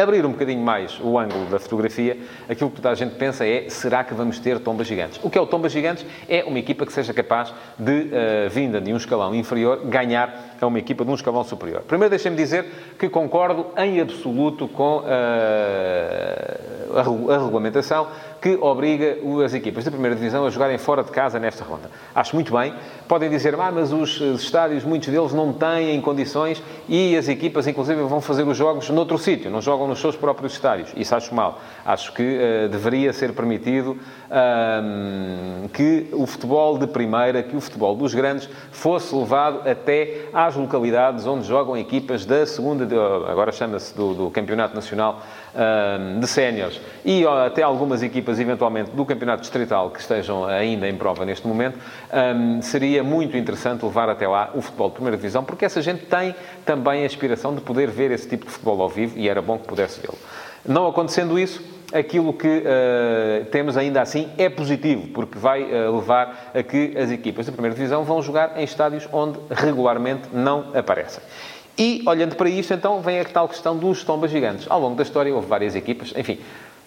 abrir 0.00 0.24
um 0.24 0.32
bocadinho 0.32 0.62
mais 0.62 0.98
o 1.00 1.18
ângulo 1.18 1.46
da 1.46 1.58
fotografia, 1.58 2.16
aquilo 2.48 2.70
que 2.70 2.76
toda 2.76 2.90
a 2.90 2.94
gente 2.94 3.14
pensa 3.14 3.46
é, 3.46 3.68
será 3.68 4.04
que 4.04 4.14
vamos 4.14 4.38
ter 4.38 4.58
tombas 4.60 4.86
gigantes? 4.86 5.20
O 5.22 5.30
que 5.30 5.38
é 5.38 5.40
o 5.40 5.46
Tombas 5.46 5.72
Gigantes? 5.72 6.04
É 6.28 6.44
uma 6.44 6.58
equipa 6.58 6.86
que 6.86 6.92
seja 6.92 7.12
capaz 7.12 7.52
de, 7.78 8.10
vinda 8.50 8.80
de 8.80 8.92
um 8.92 8.96
escalão 8.96 9.34
inferior, 9.34 9.84
ganhar 9.86 10.51
a 10.64 10.68
uma 10.68 10.78
equipa 10.78 11.04
de 11.04 11.10
um 11.10 11.14
escalão 11.14 11.44
superior. 11.44 11.82
Primeiro, 11.82 12.10
deixem-me 12.10 12.36
dizer 12.36 12.66
que 12.98 13.08
concordo 13.08 13.66
em 13.76 14.00
absoluto 14.00 14.68
com 14.68 14.98
uh, 14.98 15.02
a, 16.94 17.34
a 17.34 17.38
regulamentação 17.38 18.06
que 18.42 18.58
obriga 18.60 19.18
as 19.44 19.54
equipas 19.54 19.84
da 19.84 19.90
primeira 19.92 20.16
divisão 20.16 20.44
a 20.44 20.50
jogarem 20.50 20.76
fora 20.76 21.04
de 21.04 21.12
casa 21.12 21.38
nesta 21.38 21.62
ronda. 21.62 21.88
Acho 22.12 22.34
muito 22.34 22.52
bem. 22.52 22.74
Podem 23.06 23.30
dizer, 23.30 23.54
ah, 23.54 23.70
mas 23.70 23.92
os 23.92 24.20
estádios, 24.20 24.82
muitos 24.82 25.08
deles 25.08 25.32
não 25.32 25.52
têm 25.52 26.00
condições 26.00 26.60
e 26.88 27.16
as 27.16 27.28
equipas, 27.28 27.68
inclusive, 27.68 28.02
vão 28.02 28.20
fazer 28.20 28.42
os 28.42 28.56
jogos 28.56 28.90
noutro 28.90 29.16
sítio, 29.16 29.48
não 29.48 29.60
jogam 29.60 29.86
nos 29.86 30.00
seus 30.00 30.16
próprios 30.16 30.54
estádios. 30.54 30.92
Isso 30.96 31.14
acho 31.14 31.32
mal. 31.32 31.60
Acho 31.86 32.12
que 32.12 32.22
uh, 32.22 32.68
deveria 32.68 33.12
ser 33.12 33.32
permitido 33.32 33.90
uh, 33.92 35.68
que 35.68 36.08
o 36.12 36.26
futebol 36.26 36.76
de 36.78 36.88
primeira, 36.88 37.44
que 37.44 37.54
o 37.54 37.60
futebol 37.60 37.94
dos 37.94 38.12
grandes, 38.12 38.48
fosse 38.72 39.14
levado 39.14 39.68
até 39.68 40.26
às 40.32 40.51
localidades 40.54 41.26
onde 41.26 41.46
jogam 41.46 41.76
equipas 41.76 42.24
da 42.24 42.46
segunda, 42.46 42.84
agora 43.30 43.52
chama-se 43.52 43.94
do, 43.94 44.14
do 44.14 44.30
Campeonato 44.30 44.74
Nacional 44.74 45.22
uh, 45.54 46.20
de 46.20 46.26
Séniores, 46.26 46.80
e 47.04 47.26
até 47.26 47.62
algumas 47.62 48.02
equipas, 48.02 48.38
eventualmente, 48.38 48.90
do 48.90 49.04
Campeonato 49.04 49.42
Distrital 49.42 49.90
que 49.90 50.00
estejam 50.00 50.44
ainda 50.44 50.88
em 50.88 50.96
prova 50.96 51.24
neste 51.24 51.46
momento, 51.46 51.78
um, 52.36 52.62
seria 52.62 53.02
muito 53.02 53.36
interessante 53.36 53.84
levar 53.84 54.08
até 54.08 54.26
lá 54.26 54.50
o 54.54 54.62
futebol 54.62 54.88
de 54.88 54.94
primeira 54.94 55.16
divisão, 55.16 55.44
porque 55.44 55.64
essa 55.64 55.82
gente 55.82 56.06
tem 56.06 56.34
também 56.64 57.02
a 57.02 57.06
aspiração 57.06 57.54
de 57.54 57.60
poder 57.60 57.90
ver 57.90 58.10
esse 58.10 58.28
tipo 58.28 58.46
de 58.46 58.52
futebol 58.52 58.80
ao 58.82 58.88
vivo 58.88 59.18
e 59.18 59.28
era 59.28 59.42
bom 59.42 59.58
que 59.58 59.66
pudesse 59.66 60.00
vê-lo. 60.00 60.18
Não 60.64 60.86
acontecendo 60.86 61.38
isso, 61.38 61.62
aquilo 61.92 62.32
que 62.32 62.48
uh, 62.48 63.44
temos 63.46 63.76
ainda 63.76 64.00
assim 64.00 64.28
é 64.38 64.48
positivo, 64.48 65.08
porque 65.08 65.38
vai 65.38 65.62
uh, 65.62 65.96
levar 65.96 66.50
a 66.54 66.62
que 66.62 66.96
as 66.96 67.10
equipas 67.10 67.46
da 67.46 67.52
primeira 67.52 67.74
divisão 67.74 68.04
vão 68.04 68.22
jogar 68.22 68.58
em 68.58 68.64
estádios 68.64 69.08
onde 69.12 69.38
regularmente 69.50 70.28
não 70.32 70.70
aparecem. 70.74 71.22
E, 71.76 72.02
olhando 72.06 72.36
para 72.36 72.48
isto, 72.48 72.74
então, 72.74 73.00
vem 73.00 73.18
a 73.18 73.24
tal 73.24 73.48
questão 73.48 73.76
dos 73.76 74.04
tombas 74.04 74.30
gigantes. 74.30 74.66
Ao 74.68 74.78
longo 74.78 74.94
da 74.94 75.02
história 75.02 75.34
houve 75.34 75.46
várias 75.46 75.74
equipas, 75.74 76.12
enfim, 76.16 76.38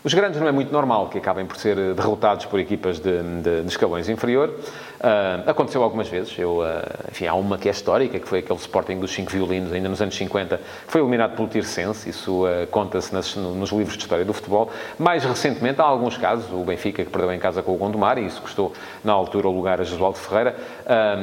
os 0.05 0.13
grandes 0.13 0.39
não 0.39 0.47
é 0.47 0.51
muito 0.51 0.71
normal 0.71 1.09
que 1.09 1.17
acabem 1.17 1.47
por 1.47 1.57
ser 1.57 1.75
derrotados 1.95 2.45
por 2.45 2.59
equipas 2.59 2.99
de, 2.99 3.23
de, 3.41 3.61
de 3.63 3.67
escalões 3.67 4.07
inferior. 4.07 4.53
Uh, 4.95 5.49
aconteceu 5.49 5.81
algumas 5.81 6.07
vezes. 6.07 6.37
Eu, 6.37 6.59
uh, 6.59 6.65
enfim, 7.11 7.25
há 7.25 7.33
uma 7.33 7.57
que 7.57 7.67
é 7.67 7.71
histórica, 7.71 8.19
que 8.19 8.27
foi 8.27 8.39
aquele 8.39 8.59
Sporting 8.59 8.99
dos 8.99 9.11
cinco 9.11 9.31
violinos, 9.31 9.73
ainda 9.73 9.89
nos 9.89 10.01
anos 10.01 10.15
50, 10.15 10.59
foi 10.87 11.01
eliminado 11.01 11.35
pelo 11.35 11.47
Tirsense. 11.47 12.07
Isso 12.07 12.45
uh, 12.45 12.67
conta-se 12.67 13.13
nos 13.13 13.71
livros 13.71 13.97
de 13.97 14.03
história 14.03 14.23
do 14.23 14.31
futebol. 14.31 14.71
Mais 14.99 15.23
recentemente, 15.23 15.81
há 15.81 15.85
alguns 15.85 16.17
casos. 16.17 16.51
O 16.51 16.63
Benfica, 16.63 17.03
que 17.03 17.09
perdeu 17.09 17.33
em 17.33 17.39
casa 17.39 17.63
com 17.63 17.73
o 17.73 17.77
Gondomar, 17.77 18.19
e 18.19 18.27
isso 18.27 18.43
custou, 18.43 18.73
na 19.03 19.11
altura, 19.11 19.47
o 19.47 19.51
lugar 19.51 19.81
a 19.81 19.83
Josualdo 19.83 20.19
Ferreira. 20.19 20.55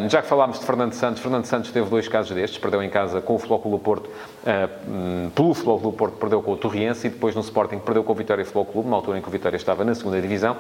já 0.09 0.21
que 0.21 0.29
falámos 0.29 0.59
de 0.59 0.67
Fernando 0.67 0.93
Santos, 0.93 1.23
Fernando 1.23 1.45
Santos 1.45 1.71
teve 1.71 1.89
dois 1.89 2.09
casos 2.09 2.35
destes. 2.35 2.59
Perdeu 2.59 2.83
em 2.83 2.91
casa 2.91 3.21
com 3.21 3.37
o 3.37 3.39
Flóculo 3.39 3.79
Porto, 3.79 4.11
um, 4.89 5.31
pelo 5.31 5.55
Flóculo 5.55 5.93
Porto, 5.93 6.15
perdeu 6.15 6.43
com 6.43 6.53
o 6.53 6.57
Torriense, 6.57 7.07
e 7.07 7.11
depois 7.11 7.35
no 7.35 7.41
Sporting 7.41 7.79
perdeu 7.79 8.03
com 8.03 8.13
o 8.13 8.17
Vitória 8.17 8.45
Futebol 8.45 8.65
Clube, 8.67 8.89
na 8.89 8.97
altura 8.97 9.19
em 9.19 9.23
que 9.23 9.29
o 9.29 9.31
Vitória 9.31 9.57
estava 9.57 9.85
na 9.85 9.95
segunda 9.95 10.21
divisão. 10.21 10.57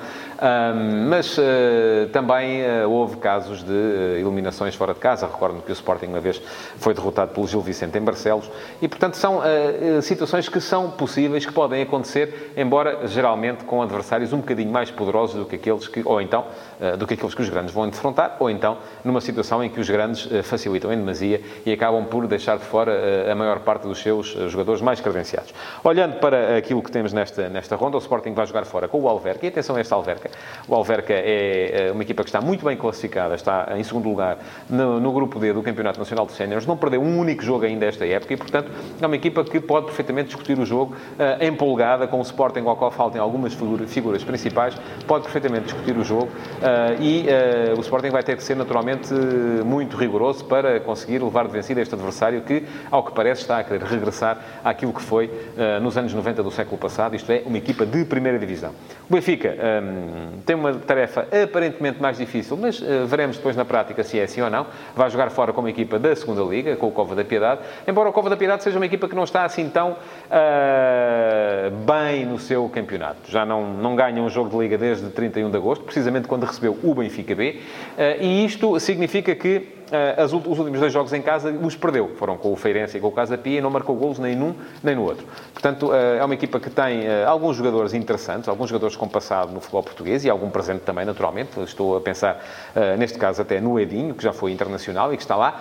mas 1.08 1.36
também 2.12 2.62
houve 2.86 3.16
casos 3.16 3.62
de 3.62 4.20
eliminações 4.20 4.74
fora 4.74 4.94
de 4.94 5.00
casa. 5.00 5.26
Recordo-me 5.26 5.62
que 5.62 5.70
o 5.70 5.74
Sporting 5.74 6.06
uma 6.06 6.20
vez 6.20 6.40
foi 6.76 6.94
derrotado 6.94 7.32
pelo 7.32 7.46
Gil 7.46 7.60
Vicente 7.60 7.96
em 7.98 8.00
Barcelos. 8.00 8.50
E, 8.80 8.88
portanto, 8.88 9.16
são 9.16 9.40
situações 10.02 10.48
que 10.48 10.60
são 10.60 10.90
possíveis, 10.90 11.44
que 11.46 11.52
podem 11.52 11.82
acontecer, 11.82 12.52
embora 12.56 13.06
geralmente 13.06 13.64
com 13.64 13.82
adversários 13.82 14.32
um 14.32 14.38
bocadinho 14.38 14.70
mais 14.70 14.90
poderosos 14.90 15.36
do 15.36 15.44
que 15.44 15.56
aqueles 15.56 15.88
que, 15.88 16.02
ou 16.04 16.20
então, 16.20 16.44
do 16.98 17.06
que 17.06 17.14
aqueles 17.14 17.34
que 17.34 17.42
os 17.42 17.48
grandes 17.48 17.72
vão 17.72 17.88
defrontar, 17.88 18.36
ou 18.38 18.50
então 18.50 18.78
numa 19.04 19.20
situação 19.20 19.62
em 19.62 19.68
que 19.68 19.80
os 19.80 19.88
grandes 19.88 20.28
facilitam 20.44 20.92
em 20.92 20.96
demasia 20.96 21.40
e 21.64 21.72
acabam 21.72 22.04
por 22.04 22.26
deixar 22.26 22.58
de 22.58 22.64
fora 22.64 22.92
a 23.30 23.34
maior 23.34 23.60
parte 23.60 23.71
dos 23.78 23.98
seus 23.98 24.28
jogadores 24.50 24.80
mais 24.80 25.00
credenciados. 25.00 25.54
Olhando 25.82 26.18
para 26.18 26.56
aquilo 26.56 26.82
que 26.82 26.90
temos 26.90 27.12
nesta, 27.12 27.48
nesta 27.48 27.76
ronda, 27.76 27.96
o 27.96 28.00
Sporting 28.00 28.32
vai 28.32 28.46
jogar 28.46 28.64
fora 28.64 28.88
com 28.88 29.00
o 29.00 29.08
Alverca. 29.08 29.46
E 29.46 29.48
atenção 29.48 29.76
a 29.76 29.80
esta 29.80 29.94
Alverca. 29.94 30.30
O 30.68 30.74
Alverca 30.74 31.12
é 31.12 31.90
uma 31.92 32.02
equipa 32.02 32.22
que 32.22 32.28
está 32.28 32.40
muito 32.40 32.64
bem 32.64 32.76
classificada, 32.76 33.34
está 33.34 33.68
em 33.76 33.84
segundo 33.84 34.08
lugar 34.08 34.38
no, 34.68 35.00
no 35.00 35.12
grupo 35.12 35.38
D 35.38 35.52
do 35.52 35.62
Campeonato 35.62 35.98
Nacional 35.98 36.26
de 36.26 36.32
Séniores, 36.32 36.66
não 36.66 36.76
perdeu 36.76 37.00
um 37.00 37.18
único 37.18 37.42
jogo 37.42 37.64
ainda 37.64 37.86
esta 37.86 38.06
época 38.06 38.34
e, 38.34 38.36
portanto, 38.36 38.70
é 39.00 39.06
uma 39.06 39.16
equipa 39.16 39.44
que 39.44 39.60
pode 39.60 39.86
perfeitamente 39.86 40.28
discutir 40.28 40.58
o 40.58 40.64
jogo 40.64 40.94
uh, 40.94 41.44
empolgada, 41.44 42.06
com 42.06 42.18
o 42.18 42.22
Sporting 42.22 42.60
ao 42.66 42.76
qual 42.76 42.90
faltem 42.90 43.20
algumas 43.20 43.54
figura, 43.54 43.86
figuras 43.86 44.24
principais, 44.24 44.74
pode 45.06 45.24
perfeitamente 45.24 45.64
discutir 45.64 45.96
o 45.96 46.04
jogo 46.04 46.26
uh, 46.26 47.00
e 47.00 47.26
uh, 47.26 47.78
o 47.78 47.80
Sporting 47.80 48.10
vai 48.10 48.22
ter 48.22 48.36
que 48.36 48.42
ser 48.42 48.56
naturalmente 48.56 49.12
muito 49.64 49.96
rigoroso 49.96 50.44
para 50.44 50.80
conseguir 50.80 51.22
levar 51.22 51.46
de 51.46 51.52
vencida 51.52 51.80
este 51.80 51.94
adversário 51.94 52.42
que, 52.42 52.64
ao 52.90 53.02
que 53.02 53.12
parece, 53.12 53.42
está 53.42 53.58
a 53.62 53.64
querer 53.64 53.82
regressar 53.82 54.38
àquilo 54.62 54.92
que 54.92 55.02
foi 55.02 55.30
nos 55.80 55.96
anos 55.96 56.12
90 56.12 56.42
do 56.42 56.50
século 56.50 56.78
passado, 56.78 57.16
isto 57.16 57.30
é, 57.30 57.42
uma 57.46 57.58
equipa 57.58 57.86
de 57.86 58.04
primeira 58.04 58.38
divisão. 58.38 58.72
O 59.08 59.14
Benfica 59.14 59.54
um, 59.82 60.40
tem 60.40 60.56
uma 60.56 60.74
tarefa 60.74 61.26
aparentemente 61.42 62.00
mais 62.00 62.16
difícil, 62.16 62.56
mas 62.56 62.80
uh, 62.80 63.06
veremos 63.06 63.36
depois 63.36 63.56
na 63.56 63.64
prática 63.64 64.02
se 64.02 64.18
é 64.18 64.24
assim 64.24 64.40
ou 64.40 64.50
não. 64.50 64.66
Vai 64.96 65.10
jogar 65.10 65.30
fora 65.30 65.52
com 65.52 65.60
uma 65.60 65.70
equipa 65.70 65.98
da 65.98 66.14
segunda 66.14 66.42
Liga, 66.42 66.76
com 66.76 66.88
o 66.88 66.92
Cova 66.92 67.14
da 67.14 67.24
Piedade, 67.24 67.60
embora 67.86 68.08
o 68.08 68.12
Cova 68.12 68.30
da 68.30 68.36
Piedade 68.36 68.62
seja 68.62 68.78
uma 68.78 68.86
equipa 68.86 69.08
que 69.08 69.14
não 69.14 69.24
está 69.24 69.44
assim 69.44 69.68
tão 69.68 69.92
uh, 69.92 69.96
bem 71.86 72.24
no 72.24 72.38
seu 72.38 72.68
campeonato. 72.68 73.30
Já 73.30 73.44
não, 73.44 73.74
não 73.74 73.94
ganha 73.94 74.22
um 74.22 74.28
jogo 74.28 74.50
de 74.50 74.56
Liga 74.56 74.78
desde 74.78 75.08
31 75.10 75.50
de 75.50 75.56
agosto, 75.56 75.84
precisamente 75.84 76.28
quando 76.28 76.44
recebeu 76.44 76.78
o 76.82 76.94
Benfica 76.94 77.34
B, 77.34 77.60
uh, 77.98 78.22
e 78.22 78.44
isto 78.44 78.78
significa 78.80 79.34
que 79.34 79.81
uh, 79.92 80.24
os 80.24 80.58
últimos 80.58 80.80
dois 80.80 80.92
jogos 80.92 81.12
em 81.12 81.22
casa 81.22 81.50
os 81.50 81.76
perdeu. 81.76 82.12
Foram 82.16 82.36
com 82.36 82.52
o 82.52 82.56
Feirense 82.56 82.96
e 82.96 83.00
com 83.00 83.08
o 83.08 83.12
Casa 83.12 83.36
Pia 83.36 83.58
e 83.58 83.60
não 83.60 83.70
marcou 83.70 83.94
golos 83.94 84.18
nem 84.18 84.34
num 84.34 84.54
nem 84.82 84.94
no 84.94 85.02
outro. 85.02 85.26
Portanto, 85.52 85.88
uh, 85.88 85.94
é 86.18 86.24
uma 86.24 86.34
equipa 86.34 86.58
que 86.58 86.70
tem 86.70 87.00
uh, 87.00 87.28
alguns 87.28 87.56
jogadores 87.56 87.94
interessantes, 87.94 88.48
alguns 88.48 88.68
jogadores 88.68 88.96
com 88.96 89.06
passado 89.08 89.52
no 89.52 89.60
futebol 89.60 89.82
português 89.82 90.24
e 90.24 90.30
algum 90.30 90.50
presente 90.50 90.80
também, 90.80 91.04
naturalmente. 91.04 91.60
Estou 91.62 91.96
a 91.96 92.00
pensar, 92.00 92.42
neste 92.98 93.18
caso, 93.18 93.42
até 93.42 93.60
no 93.60 93.78
Edinho, 93.78 94.14
que 94.14 94.22
já 94.22 94.32
foi 94.32 94.52
internacional 94.52 95.12
e 95.12 95.16
que 95.16 95.22
está 95.22 95.36
lá. 95.36 95.60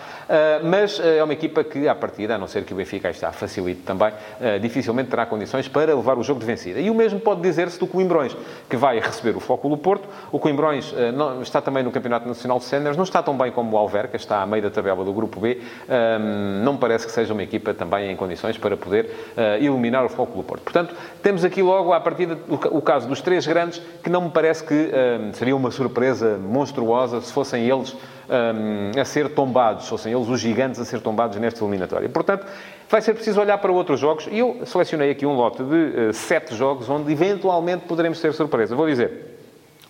mas 0.64 1.00
é 1.00 1.24
uma 1.24 1.34
equipa 1.34 1.64
que, 1.64 1.88
à 1.88 1.96
partida, 1.96 2.36
a 2.36 2.38
não 2.38 2.48
ser 2.48 2.64
que 2.64 2.74
o 2.74 2.78
Benfica 2.78 3.08
aí 3.08 3.14
está 3.14 3.32
facilite 3.32 3.82
também, 3.82 4.14
dificilmente 4.62 5.10
terá 5.10 5.26
condições 5.26 5.68
para 5.68 5.94
levar 5.96 6.18
o 6.18 6.24
jogo 6.24 6.40
de 6.40 6.46
vencida. 6.46 6.80
E 6.80 6.90
o 6.90 6.96
mesmo 6.96 7.20
pode 7.20 7.42
dizer-se 7.42 7.80
do 7.80 7.88
Coimbrões, 7.88 8.36
que 8.70 8.78
vai 8.78 9.00
receber 9.00 9.36
o 9.36 9.40
Flóculo 9.40 9.78
Porto. 9.78 10.08
O 10.32 10.40
Coimbrões 10.40 10.94
está 11.42 11.62
também 11.62 11.84
no 11.84 11.92
Campeonato 11.92 12.28
Nacional 12.28 12.60
de 12.60 12.66
Séniores, 12.66 12.98
não 12.98 13.04
está 13.04 13.22
tão 13.22 13.38
bem 13.38 13.52
como 13.52 13.76
o 13.76 13.78
Alverca, 13.78 14.18
está 14.22 14.42
a 14.42 14.46
meio 14.46 14.64
da 14.64 14.70
tabela 14.70 15.04
do 15.04 15.14
Grupo 15.14 15.40
B, 15.40 15.62
não 16.64 16.74
me 16.74 16.80
parece 16.80 17.06
que 17.06 17.12
seja 17.12 17.34
uma 17.34 17.44
equipa 17.44 17.74
também 17.74 18.12
em 18.12 18.16
condições 18.16 18.58
para 18.58 18.78
poder 18.78 19.10
eliminar 19.60 20.06
o 20.06 20.10
Futebol 20.10 20.44
Porto. 20.44 20.64
Portanto, 20.64 20.96
temos 21.22 21.44
aqui 21.44 21.62
logo, 21.62 21.94
à 21.94 22.00
partida, 22.00 22.38
o 22.48 22.82
caso 22.82 23.08
dos 23.08 23.22
três 23.22 23.46
grandes, 23.46 23.82
que 24.04 24.10
não 24.10 24.22
me 24.22 24.30
parece 24.30 24.64
que 24.64 24.92
seria 25.34 25.56
uma 25.56 25.72
surpresa 25.72 26.38
monstruosa 26.38 27.22
se 27.22 27.32
fossem 27.32 27.68
eles 27.70 27.96
a 29.00 29.06
ser 29.06 29.30
tombados, 29.30 29.84
se 29.84 29.90
fossem 29.90 30.14
eles 30.14 30.28
os 30.28 30.40
gigantes 30.40 30.80
a 30.80 30.86
ser 30.86 31.02
tombados 31.02 31.38
nesta 31.38 31.64
eliminatória. 31.64 32.08
Portanto, 32.08 32.46
vai 32.90 33.02
ser 33.02 33.14
preciso 33.14 33.40
olhar 33.40 33.58
para 33.58 33.72
outros 33.72 34.00
jogos 34.00 34.28
e 34.32 34.40
eu 34.40 34.62
selecionei 34.66 35.12
aqui 35.12 35.26
um 35.26 35.34
lote 35.34 35.64
de 35.64 36.10
uh, 36.10 36.14
sete 36.14 36.56
jogos 36.56 36.90
onde 36.90 37.12
eventualmente 37.12 37.86
poderemos 37.86 38.20
ter 38.20 38.34
surpresa. 38.34 38.76
Vou 38.76 38.88
dizer, 38.88 39.38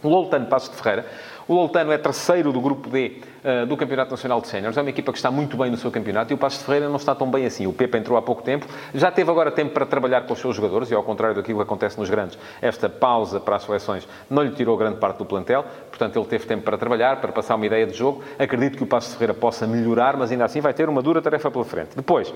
o 0.03 0.09
Loltano 0.09 0.45
Passos 0.45 0.69
de 0.69 0.75
Ferreira 0.75 1.05
o 1.47 1.53
Loltano 1.53 1.91
é 1.91 1.97
terceiro 1.97 2.53
do 2.53 2.61
grupo 2.61 2.89
D 2.89 3.21
uh, 3.43 3.65
do 3.65 3.75
Campeonato 3.77 4.11
Nacional 4.11 4.41
de 4.41 4.47
Séniores. 4.47 4.77
É 4.77 4.81
uma 4.81 4.89
equipa 4.89 5.11
que 5.11 5.17
está 5.17 5.31
muito 5.31 5.57
bem 5.57 5.69
no 5.69 5.77
seu 5.77 5.91
campeonato 5.91 6.31
e 6.31 6.35
o 6.35 6.37
Passos 6.37 6.59
de 6.59 6.65
Ferreira 6.65 6.89
não 6.89 6.95
está 6.95 7.13
tão 7.13 7.29
bem 7.29 7.45
assim. 7.45 7.67
O 7.67 7.73
Pepe 7.73 7.97
entrou 7.97 8.17
há 8.17 8.21
pouco 8.21 8.41
tempo, 8.41 8.65
já 8.93 9.11
teve 9.11 9.29
agora 9.29 9.51
tempo 9.51 9.73
para 9.73 9.85
trabalhar 9.85 10.21
com 10.21 10.33
os 10.33 10.39
seus 10.39 10.55
jogadores 10.55 10.89
e, 10.91 10.95
ao 10.95 11.03
contrário 11.03 11.35
daquilo 11.35 11.59
que 11.59 11.63
acontece 11.63 11.99
nos 11.99 12.09
grandes, 12.09 12.37
esta 12.61 12.89
pausa 12.89 13.39
para 13.39 13.55
as 13.55 13.63
seleções 13.63 14.07
não 14.29 14.43
lhe 14.43 14.51
tirou 14.51 14.77
grande 14.77 14.97
parte 14.97 15.17
do 15.17 15.25
plantel. 15.25 15.65
Portanto, 15.89 16.17
ele 16.17 16.25
teve 16.25 16.45
tempo 16.45 16.63
para 16.63 16.77
trabalhar, 16.77 17.19
para 17.21 17.31
passar 17.31 17.55
uma 17.55 17.65
ideia 17.65 17.85
de 17.85 17.93
jogo. 17.93 18.23
Acredito 18.37 18.77
que 18.77 18.83
o 18.83 18.87
Passos 18.87 19.11
de 19.11 19.17
Ferreira 19.17 19.33
possa 19.33 19.67
melhorar, 19.67 20.17
mas 20.17 20.31
ainda 20.31 20.45
assim 20.45 20.61
vai 20.61 20.73
ter 20.73 20.89
uma 20.89 21.01
dura 21.01 21.21
tarefa 21.21 21.49
pela 21.51 21.65
frente. 21.65 21.95
Depois, 21.95 22.29
uh, 22.29 22.35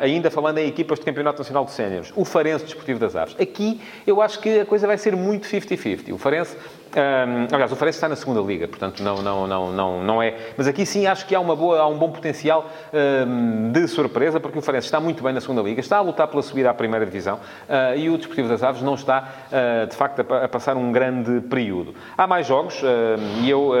ainda 0.00 0.30
falando 0.30 0.58
em 0.58 0.68
equipas 0.68 0.98
de 0.98 1.04
Campeonato 1.04 1.38
Nacional 1.38 1.64
de 1.64 1.72
Séniores, 1.72 2.12
o 2.16 2.24
Farense 2.24 2.64
Desportivo 2.64 2.98
das 2.98 3.16
Aves. 3.16 3.36
Aqui 3.40 3.80
eu 4.06 4.20
acho 4.20 4.38
que 4.40 4.60
a 4.60 4.66
coisa 4.66 4.86
vai 4.86 4.98
ser 4.98 5.16
muito 5.16 5.46
50-50. 5.46 6.12
O 6.12 6.18
Farense 6.18 6.56
um, 6.94 7.52
aliás, 7.52 7.72
o 7.72 7.76
Farense 7.76 7.96
está 7.96 8.08
na 8.08 8.14
segunda 8.14 8.40
liga, 8.40 8.68
portanto 8.68 9.02
não, 9.02 9.20
não, 9.20 9.46
não, 9.48 9.72
não, 9.72 10.04
não 10.04 10.13
é. 10.22 10.34
Mas 10.56 10.66
aqui 10.66 10.84
sim 10.84 11.06
acho 11.06 11.26
que 11.26 11.34
há, 11.34 11.40
uma 11.40 11.56
boa, 11.56 11.78
há 11.78 11.86
um 11.86 11.96
bom 11.96 12.10
potencial 12.10 12.70
um, 12.92 13.70
de 13.72 13.86
surpresa, 13.88 14.40
porque 14.40 14.58
o 14.58 14.62
Farense 14.62 14.86
está 14.86 15.00
muito 15.00 15.22
bem 15.22 15.32
na 15.32 15.40
segunda 15.40 15.62
liga, 15.62 15.80
está 15.80 15.98
a 15.98 16.00
lutar 16.00 16.28
pela 16.28 16.42
subida 16.42 16.70
à 16.70 16.74
primeira 16.74 17.04
divisão 17.04 17.36
uh, 17.36 17.96
e 17.96 18.08
o 18.10 18.16
Desportivo 18.16 18.48
das 18.48 18.62
Aves 18.62 18.82
não 18.82 18.94
está, 18.94 19.28
uh, 19.48 19.86
de 19.86 19.96
facto, 19.96 20.20
a, 20.20 20.44
a, 20.44 20.48
passar 20.48 20.76
um 20.76 20.92
grande 20.92 21.40
período. 21.42 21.94
Há 22.16 22.26
mais 22.26 22.46
jogos 22.46 22.82
uh, 22.82 22.86
e 23.42 23.50
eu, 23.50 23.72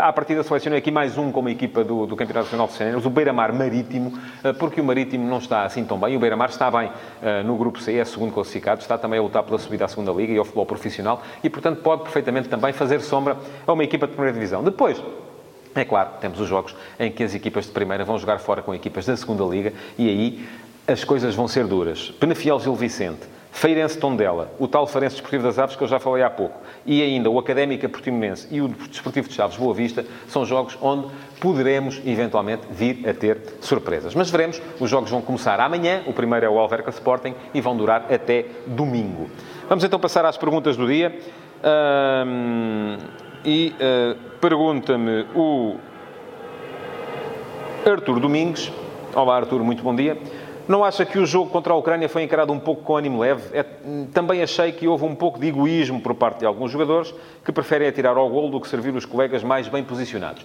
à 0.00 0.12
partida, 0.12 0.42
selecionei 0.42 0.78
aqui 0.78 0.90
mais 0.90 1.16
um 1.18 1.32
como 1.32 1.48
equipa 1.48 1.84
do, 1.84 2.06
do 2.06 2.16
Campeonato 2.16 2.46
Nacional 2.46 2.66
de 2.66 2.72
Séniores, 2.74 3.06
o 3.06 3.10
Beira-Mar 3.10 3.52
Marítimo, 3.52 4.12
porque 4.58 4.80
o 4.80 4.84
Marítimo 4.84 5.28
não 5.28 5.38
está 5.38 5.64
assim 5.64 5.84
tão 5.84 5.98
bem. 5.98 6.16
O 6.16 6.20
Beira-Mar 6.20 6.48
está 6.48 6.70
bem 6.70 6.90
no 7.44 7.56
grupo 7.56 7.80
C, 7.80 7.96
é 7.96 8.04
segundo 8.04 8.32
classificado, 8.32 8.80
está 8.80 8.96
também 8.98 9.18
a 9.18 9.22
lutar 9.22 9.42
pela 9.42 9.58
subida 9.58 9.84
à 9.84 9.88
segunda 9.88 10.12
liga 10.12 10.32
e 10.32 10.38
ao 10.38 10.44
futebol 10.44 10.66
profissional 10.66 11.22
e, 11.42 11.50
portanto, 11.50 11.82
pode 11.82 12.02
perfeitamente 12.02 12.48
também 12.48 12.72
fazer 12.72 13.00
sombra 13.00 13.36
a 13.66 13.72
uma 13.72 13.84
equipa 13.84 14.06
de 14.06 14.12
primeira 14.12 14.32
divisão. 14.32 14.62
Depois, 14.62 15.02
é 15.74 15.84
claro, 15.84 16.10
temos 16.20 16.40
os 16.40 16.48
jogos 16.48 16.74
em 16.98 17.10
que 17.10 17.22
as 17.22 17.34
equipas 17.34 17.66
de 17.66 17.72
primeira 17.72 18.04
vão 18.04 18.18
jogar 18.18 18.38
fora 18.38 18.62
com 18.62 18.74
equipas 18.74 19.06
da 19.06 19.16
segunda 19.16 19.44
liga 19.44 19.72
e 19.96 20.08
aí 20.08 20.48
as 20.86 21.04
coisas 21.04 21.34
vão 21.34 21.46
ser 21.46 21.66
duras. 21.66 22.10
Penafiel 22.18 22.58
Gil 22.58 22.74
Vicente, 22.74 23.20
Feirense 23.52 23.98
Tondela, 23.98 24.52
o 24.58 24.66
tal 24.66 24.86
Farense 24.86 25.16
Desportivo 25.16 25.44
das 25.44 25.58
Aves 25.58 25.76
que 25.76 25.82
eu 25.82 25.88
já 25.88 25.98
falei 25.98 26.22
há 26.22 26.30
pouco, 26.30 26.60
e 26.84 27.02
ainda 27.02 27.28
o 27.30 27.38
Académica 27.38 27.88
Portimonense 27.88 28.48
e 28.50 28.60
o 28.60 28.68
Desportivo 28.68 29.28
de 29.28 29.34
Chaves 29.34 29.56
Boa 29.56 29.74
Vista, 29.74 30.04
são 30.28 30.44
jogos 30.44 30.76
onde 30.80 31.08
poderemos 31.40 32.00
eventualmente 32.04 32.62
vir 32.70 33.08
a 33.08 33.14
ter 33.14 33.40
surpresas. 33.60 34.14
Mas 34.14 34.30
veremos, 34.30 34.60
os 34.78 34.88
jogos 34.88 35.10
vão 35.10 35.20
começar 35.20 35.60
amanhã, 35.60 36.02
o 36.06 36.12
primeiro 36.12 36.46
é 36.46 36.48
o 36.48 36.58
Alverca 36.58 36.90
Sporting, 36.90 37.34
e 37.52 37.60
vão 37.60 37.76
durar 37.76 38.06
até 38.12 38.46
domingo. 38.66 39.28
Vamos 39.68 39.84
então 39.84 40.00
passar 40.00 40.24
às 40.24 40.36
perguntas 40.36 40.76
do 40.76 40.86
dia. 40.86 41.16
Um, 41.62 42.96
e 43.44 43.74
uh, 43.74 44.29
pergunta-me 44.40 45.26
o 45.34 45.76
Artur 47.84 48.18
Domingues. 48.18 48.72
Olá, 49.14 49.36
Artur, 49.36 49.62
muito 49.62 49.82
bom 49.82 49.94
dia. 49.94 50.16
Não 50.66 50.82
acha 50.82 51.04
que 51.04 51.18
o 51.18 51.26
jogo 51.26 51.50
contra 51.50 51.72
a 51.74 51.76
Ucrânia 51.76 52.08
foi 52.08 52.22
encarado 52.22 52.52
um 52.52 52.58
pouco 52.58 52.82
com 52.82 52.96
ânimo 52.96 53.20
leve? 53.20 53.42
É, 53.52 53.64
também 54.14 54.42
achei 54.42 54.72
que 54.72 54.88
houve 54.88 55.04
um 55.04 55.14
pouco 55.14 55.38
de 55.38 55.48
egoísmo 55.48 56.00
por 56.00 56.14
parte 56.14 56.38
de 56.38 56.46
alguns 56.46 56.70
jogadores 56.70 57.12
que 57.44 57.52
preferem 57.52 57.88
atirar 57.88 58.16
ao 58.16 58.28
golo 58.30 58.48
do 58.48 58.60
que 58.60 58.68
servir 58.68 58.94
os 58.94 59.04
colegas 59.04 59.42
mais 59.42 59.68
bem 59.68 59.84
posicionados. 59.84 60.42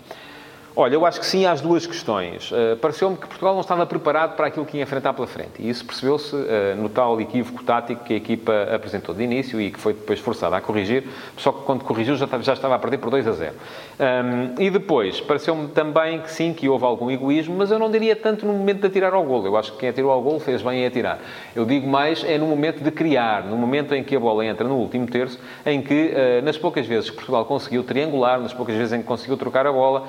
Olha, 0.77 0.93
eu 0.93 1.05
acho 1.05 1.21
que 1.21 1.25
sim 1.25 1.45
às 1.45 1.61
duas 1.61 1.87
questões. 1.87 2.51
Uh, 2.51 2.75
Pareceu-me 2.81 3.15
que 3.15 3.25
Portugal 3.27 3.53
não 3.53 3.61
estava 3.61 3.85
preparado 3.85 4.35
para 4.35 4.47
aquilo 4.47 4.65
que 4.65 4.75
ia 4.75 4.83
enfrentar 4.83 5.13
pela 5.13 5.25
frente. 5.25 5.53
E 5.59 5.69
isso 5.69 5.85
percebeu-se 5.85 6.35
uh, 6.35 6.75
no 6.75 6.89
tal 6.89 7.21
equívoco 7.21 7.63
tático 7.63 8.03
que 8.03 8.13
a 8.13 8.17
equipa 8.17 8.67
apresentou 8.75 9.15
de 9.15 9.23
início 9.23 9.61
e 9.61 9.71
que 9.71 9.79
foi 9.79 9.93
depois 9.93 10.19
forçada 10.19 10.57
a 10.57 10.59
corrigir, 10.59 11.05
só 11.37 11.53
que 11.53 11.61
quando 11.61 11.85
corrigiu 11.85 12.17
já, 12.17 12.27
já 12.41 12.51
estava 12.51 12.75
a 12.75 12.79
perder 12.79 12.97
por 12.97 13.09
2 13.09 13.25
a 13.25 13.31
0. 13.31 13.53
Um, 13.97 14.61
e 14.61 14.69
depois, 14.69 15.21
pareceu-me 15.21 15.69
também 15.69 16.19
que 16.19 16.29
sim, 16.29 16.53
que 16.53 16.67
houve 16.67 16.83
algum 16.83 17.09
egoísmo, 17.09 17.55
mas 17.55 17.71
eu 17.71 17.79
não 17.79 17.89
diria 17.89 18.13
tanto 18.13 18.45
no 18.45 18.51
momento 18.51 18.81
de 18.81 18.87
atirar 18.87 19.13
ao 19.13 19.23
golo. 19.23 19.47
Eu 19.47 19.55
acho 19.55 19.71
que 19.71 19.77
quem 19.77 19.89
atirou 19.89 20.11
ao 20.11 20.21
golo 20.21 20.41
fez 20.41 20.61
bem 20.61 20.81
em 20.81 20.87
atirar. 20.87 21.19
Eu 21.55 21.63
digo 21.63 21.87
mais 21.87 22.21
é 22.25 22.37
no 22.37 22.47
momento 22.47 22.83
de 22.83 22.91
criar, 22.91 23.45
no 23.45 23.55
momento 23.55 23.95
em 23.95 24.03
que 24.03 24.13
a 24.13 24.19
bola 24.19 24.45
entra 24.45 24.67
no 24.67 24.75
último 24.75 25.07
terço, 25.07 25.39
em 25.65 25.81
que, 25.81 26.11
uh, 26.11 26.43
nas 26.43 26.57
poucas 26.57 26.85
vezes 26.85 27.09
que 27.09 27.15
Portugal 27.15 27.45
conseguiu 27.45 27.81
triangular, 27.81 28.41
nas 28.41 28.53
poucas 28.53 28.75
vezes 28.75 28.91
em 28.91 28.99
que 28.99 29.07
conseguiu 29.07 29.37
trocar 29.37 29.65
a 29.65 29.71
bola, 29.71 30.03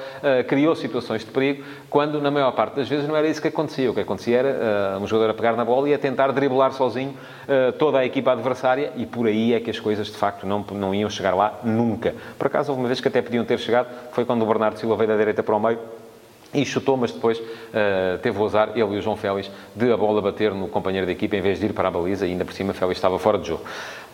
criou 0.56 0.75
situações 0.75 1.22
de 1.22 1.30
perigo, 1.30 1.62
quando 1.90 2.18
na 2.18 2.30
maior 2.30 2.50
parte 2.52 2.76
das 2.76 2.88
vezes 2.88 3.06
não 3.06 3.14
era 3.14 3.28
isso 3.28 3.42
que 3.42 3.48
acontecia. 3.48 3.90
O 3.90 3.94
que 3.94 4.00
acontecia 4.00 4.38
era 4.38 4.96
uh, 4.96 5.02
um 5.02 5.06
jogador 5.06 5.32
a 5.32 5.34
pegar 5.34 5.52
na 5.54 5.66
bola 5.66 5.86
e 5.86 5.92
a 5.92 5.98
tentar 5.98 6.32
driblar 6.32 6.72
sozinho 6.72 7.10
uh, 7.10 7.72
toda 7.72 7.98
a 7.98 8.06
equipa 8.06 8.32
adversária 8.32 8.90
e 8.96 9.04
por 9.04 9.26
aí 9.26 9.52
é 9.52 9.60
que 9.60 9.68
as 9.68 9.78
coisas 9.78 10.06
de 10.06 10.16
facto 10.16 10.46
não, 10.46 10.64
não 10.72 10.94
iam 10.94 11.10
chegar 11.10 11.34
lá 11.34 11.60
nunca. 11.62 12.14
Por 12.38 12.46
acaso, 12.46 12.72
houve 12.72 12.80
uma 12.80 12.88
vez 12.88 13.02
que 13.02 13.08
até 13.08 13.20
podiam 13.20 13.44
ter 13.44 13.58
chegado, 13.58 13.88
foi 14.12 14.25
quando 14.25 14.40
o 14.40 14.46
Bernardo 14.46 14.78
Silva 14.78 14.96
veio 14.96 15.08
da 15.08 15.16
direita 15.18 15.42
para 15.42 15.54
o 15.54 15.60
meio 15.60 15.78
e 16.55 16.65
chutou, 16.65 16.97
mas 16.97 17.12
depois 17.12 17.38
uh, 17.38 18.19
teve 18.23 18.38
o 18.38 18.45
azar, 18.45 18.71
ele 18.75 18.95
e 18.95 18.99
o 18.99 19.03
João 19.03 19.17
Félix, 19.17 19.50
de 19.75 19.93
a 19.93 19.97
bola 19.97 20.23
bater 20.23 20.53
no 20.53 20.69
companheiro 20.69 21.07
da 21.07 21.12
equipa 21.12 21.37
em 21.37 21.41
vez 21.41 21.59
de 21.59 21.67
ir 21.67 21.73
para 21.73 21.88
a 21.88 21.91
baliza 21.91 22.26
e 22.26 22.31
ainda 22.31 22.45
por 22.45 22.55
cima 22.55 22.73
Félix 22.73 22.99
estava 22.99 23.19
fora 23.19 23.38
de 23.38 23.49
jogo. 23.49 23.65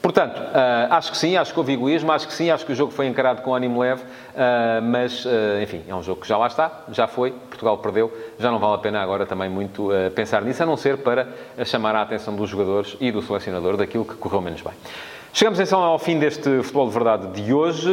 Portanto, 0.01 0.39
uh, 0.39 0.93
acho 0.93 1.13
que 1.13 1.17
sim, 1.17 1.37
acho 1.37 1.53
que 1.53 1.59
houve 1.59 1.75
egoísmo, 1.75 2.11
acho 2.11 2.27
que 2.27 2.35
sim, 2.35 2.51
acho 2.51 2.67
que 2.67 2.73
o 2.73 2.75
jogo 2.75 2.91
foi 2.91 3.07
encarado 3.07 3.43
com 3.43 3.55
ânimo 3.55 3.81
leve, 3.81 4.03
uh, 4.03 4.83
mas, 4.83 5.25
enfim, 5.63 5.83
é 5.87 5.95
um 5.95 6.03
jogo 6.03 6.21
que 6.21 6.29
já 6.29 6.37
lá 6.37 6.49
está, 6.49 6.83
já 6.91 7.07
foi, 7.07 7.31
Portugal 7.31 7.79
perdeu, 7.79 8.13
já 8.39 8.51
não 8.51 8.59
vale 8.59 8.75
a 8.75 8.79
pena 8.79 9.01
agora 9.01 9.25
também 9.25 9.49
muito 9.49 9.91
pensar 10.15 10.43
nisso, 10.43 10.63
a 10.63 10.67
não 10.67 10.77
ser 10.77 10.99
para 10.99 11.29
chamar 11.65 11.95
a 11.95 12.03
atenção 12.03 12.35
dos 12.35 12.51
jogadores 12.51 12.97
e 13.01 13.13
do 13.13 13.23
selecionador 13.23 13.77
daquilo 13.77 14.05
que 14.05 14.15
correu 14.15 14.41
menos 14.41 14.61
bem. 14.61 14.73
Chegamos 15.33 15.61
então 15.61 15.81
ao 15.81 15.99
fim 15.99 16.19
deste 16.19 16.63
Futebol 16.63 16.89
de 16.89 16.93
Verdade 16.93 17.27
de 17.29 17.55
hoje. 17.55 17.89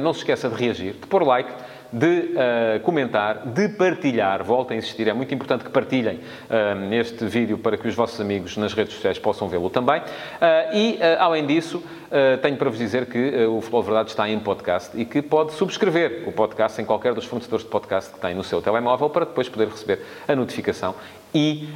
não 0.00 0.12
se 0.12 0.20
esqueça 0.20 0.48
de 0.48 0.54
reagir, 0.54 0.94
de 0.94 1.06
pôr 1.06 1.22
like, 1.22 1.50
de 1.92 2.06
uh, 2.06 2.80
comentar, 2.80 3.46
de 3.46 3.68
partilhar. 3.68 4.44
Volto 4.44 4.72
a 4.72 4.76
insistir, 4.76 5.08
é 5.08 5.12
muito 5.12 5.34
importante 5.34 5.64
que 5.64 5.70
partilhem 5.70 6.16
uh, 6.16 6.94
este 6.94 7.24
vídeo 7.26 7.58
para 7.58 7.76
que 7.76 7.88
os 7.88 7.94
vossos 7.94 8.20
amigos 8.20 8.56
nas 8.56 8.72
redes 8.72 8.94
sociais 8.94 9.18
possam 9.18 9.48
vê-lo 9.48 9.70
também. 9.70 10.00
Uh, 10.00 10.74
e, 10.74 10.98
além 11.18 11.46
disso, 11.46 11.82
tenho 12.42 12.56
para 12.56 12.68
vos 12.68 12.78
dizer 12.78 13.06
que 13.06 13.46
o 13.46 13.60
Futebol 13.60 13.82
de 13.82 13.86
Verdade 13.86 14.10
está 14.10 14.28
em 14.28 14.38
podcast 14.40 15.00
e 15.00 15.04
que 15.04 15.22
pode 15.22 15.52
subscrever 15.52 16.24
o 16.26 16.32
podcast 16.32 16.80
em 16.82 16.84
qualquer 16.84 17.14
dos 17.14 17.24
fornecedores 17.24 17.64
de 17.64 17.70
podcast 17.70 18.12
que 18.12 18.18
tem 18.18 18.34
no 18.34 18.42
seu 18.42 18.60
telemóvel 18.60 19.08
para 19.10 19.24
depois 19.24 19.48
poder 19.48 19.68
receber 19.68 20.00
a 20.26 20.34
notificação 20.34 20.94
e 21.32 21.68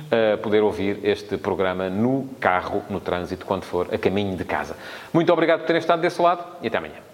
poder 0.43 0.61
ouvir 0.63 0.99
este 1.05 1.37
programa 1.37 1.89
no 1.89 2.29
carro, 2.41 2.83
no 2.91 2.99
trânsito, 2.99 3.47
quando 3.47 3.63
for 3.63 3.95
a 3.95 3.99
caminho 3.99 4.37
de 4.37 4.45
casa. 4.45 4.77
Muito 5.13 5.33
obrigado 5.33 5.61
por 5.61 5.67
terem 5.67 5.79
estado 5.79 6.01
desse 6.01 6.21
lado 6.21 6.45
e 6.61 6.67
até 6.67 6.79
amanhã. 6.79 7.14